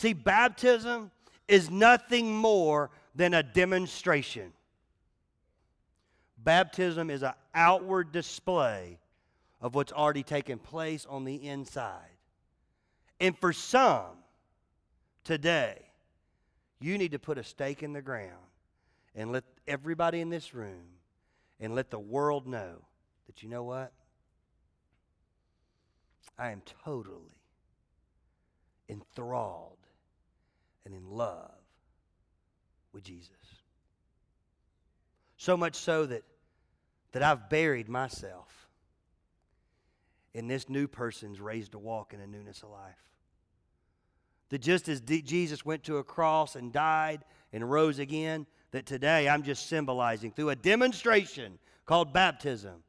See, 0.00 0.14
baptism 0.14 1.10
is 1.46 1.68
nothing 1.68 2.34
more 2.34 2.88
than 3.14 3.34
a 3.34 3.42
demonstration. 3.42 4.50
Baptism 6.38 7.10
is 7.10 7.22
an 7.22 7.34
outward 7.54 8.10
display 8.10 8.98
of 9.60 9.74
what's 9.74 9.92
already 9.92 10.22
taken 10.22 10.58
place 10.58 11.04
on 11.04 11.26
the 11.26 11.34
inside. 11.34 12.16
And 13.20 13.36
for 13.36 13.52
some 13.52 14.16
today, 15.22 15.76
you 16.80 16.96
need 16.96 17.12
to 17.12 17.18
put 17.18 17.36
a 17.36 17.44
stake 17.44 17.82
in 17.82 17.92
the 17.92 18.00
ground 18.00 18.30
and 19.14 19.30
let 19.30 19.44
everybody 19.68 20.22
in 20.22 20.30
this 20.30 20.54
room 20.54 20.94
and 21.60 21.74
let 21.74 21.90
the 21.90 21.98
world 21.98 22.46
know 22.46 22.76
that 23.26 23.42
you 23.42 23.50
know 23.50 23.64
what? 23.64 23.92
I 26.38 26.52
am 26.52 26.62
totally 26.86 27.36
enthralled 28.88 29.76
and 30.84 30.94
in 30.94 31.08
love 31.10 31.50
with 32.92 33.04
Jesus. 33.04 33.30
So 35.36 35.56
much 35.56 35.76
so 35.76 36.06
that, 36.06 36.22
that 37.12 37.22
I've 37.22 37.48
buried 37.48 37.88
myself 37.88 38.68
in 40.34 40.48
this 40.48 40.68
new 40.68 40.86
person's 40.86 41.40
raised 41.40 41.72
to 41.72 41.78
walk 41.78 42.12
in 42.14 42.20
a 42.20 42.26
newness 42.26 42.62
of 42.62 42.70
life. 42.70 42.94
That 44.50 44.60
just 44.60 44.88
as 44.88 45.00
D- 45.00 45.22
Jesus 45.22 45.64
went 45.64 45.84
to 45.84 45.98
a 45.98 46.04
cross 46.04 46.56
and 46.56 46.72
died 46.72 47.24
and 47.52 47.68
rose 47.68 47.98
again, 47.98 48.46
that 48.72 48.86
today 48.86 49.28
I'm 49.28 49.42
just 49.42 49.68
symbolizing 49.68 50.32
through 50.32 50.50
a 50.50 50.56
demonstration 50.56 51.58
called 51.86 52.12
baptism 52.12 52.82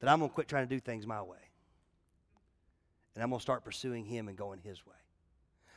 that 0.00 0.08
I'm 0.08 0.18
going 0.20 0.30
to 0.30 0.34
quit 0.34 0.48
trying 0.48 0.68
to 0.68 0.74
do 0.74 0.80
things 0.80 1.06
my 1.06 1.22
way. 1.22 1.36
And 3.14 3.22
I'm 3.22 3.30
going 3.30 3.40
to 3.40 3.42
start 3.42 3.64
pursuing 3.64 4.04
Him 4.04 4.28
and 4.28 4.36
going 4.36 4.60
His 4.60 4.86
way. 4.86 4.94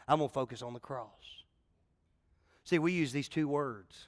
I'm 0.07 0.17
going 0.17 0.29
to 0.29 0.33
focus 0.33 0.61
on 0.61 0.73
the 0.73 0.79
cross. 0.79 1.07
See, 2.63 2.79
we 2.79 2.91
use 2.91 3.11
these 3.11 3.29
two 3.29 3.47
words. 3.47 4.07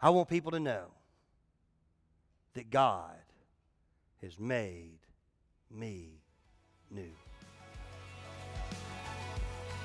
I 0.00 0.10
want 0.10 0.28
people 0.28 0.52
to 0.52 0.60
know 0.60 0.86
that 2.54 2.70
God 2.70 3.16
has 4.22 4.38
made 4.38 4.98
me 5.70 6.20
new. 6.90 7.10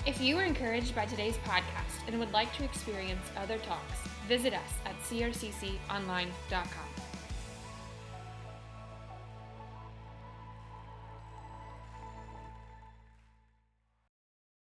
If 0.06 0.20
you 0.20 0.36
were 0.36 0.44
encouraged 0.44 0.96
by 0.96 1.06
today's 1.06 1.38
podcast 1.38 2.08
and 2.08 2.20
would 2.20 2.34
like 2.34 2.56
to 2.58 2.64
experience 2.64 3.22
other 3.38 3.58
talks, 3.60 4.00
visit 4.28 4.54
us 4.54 4.60
at 4.86 5.00
crcconline.com. 5.02 7.11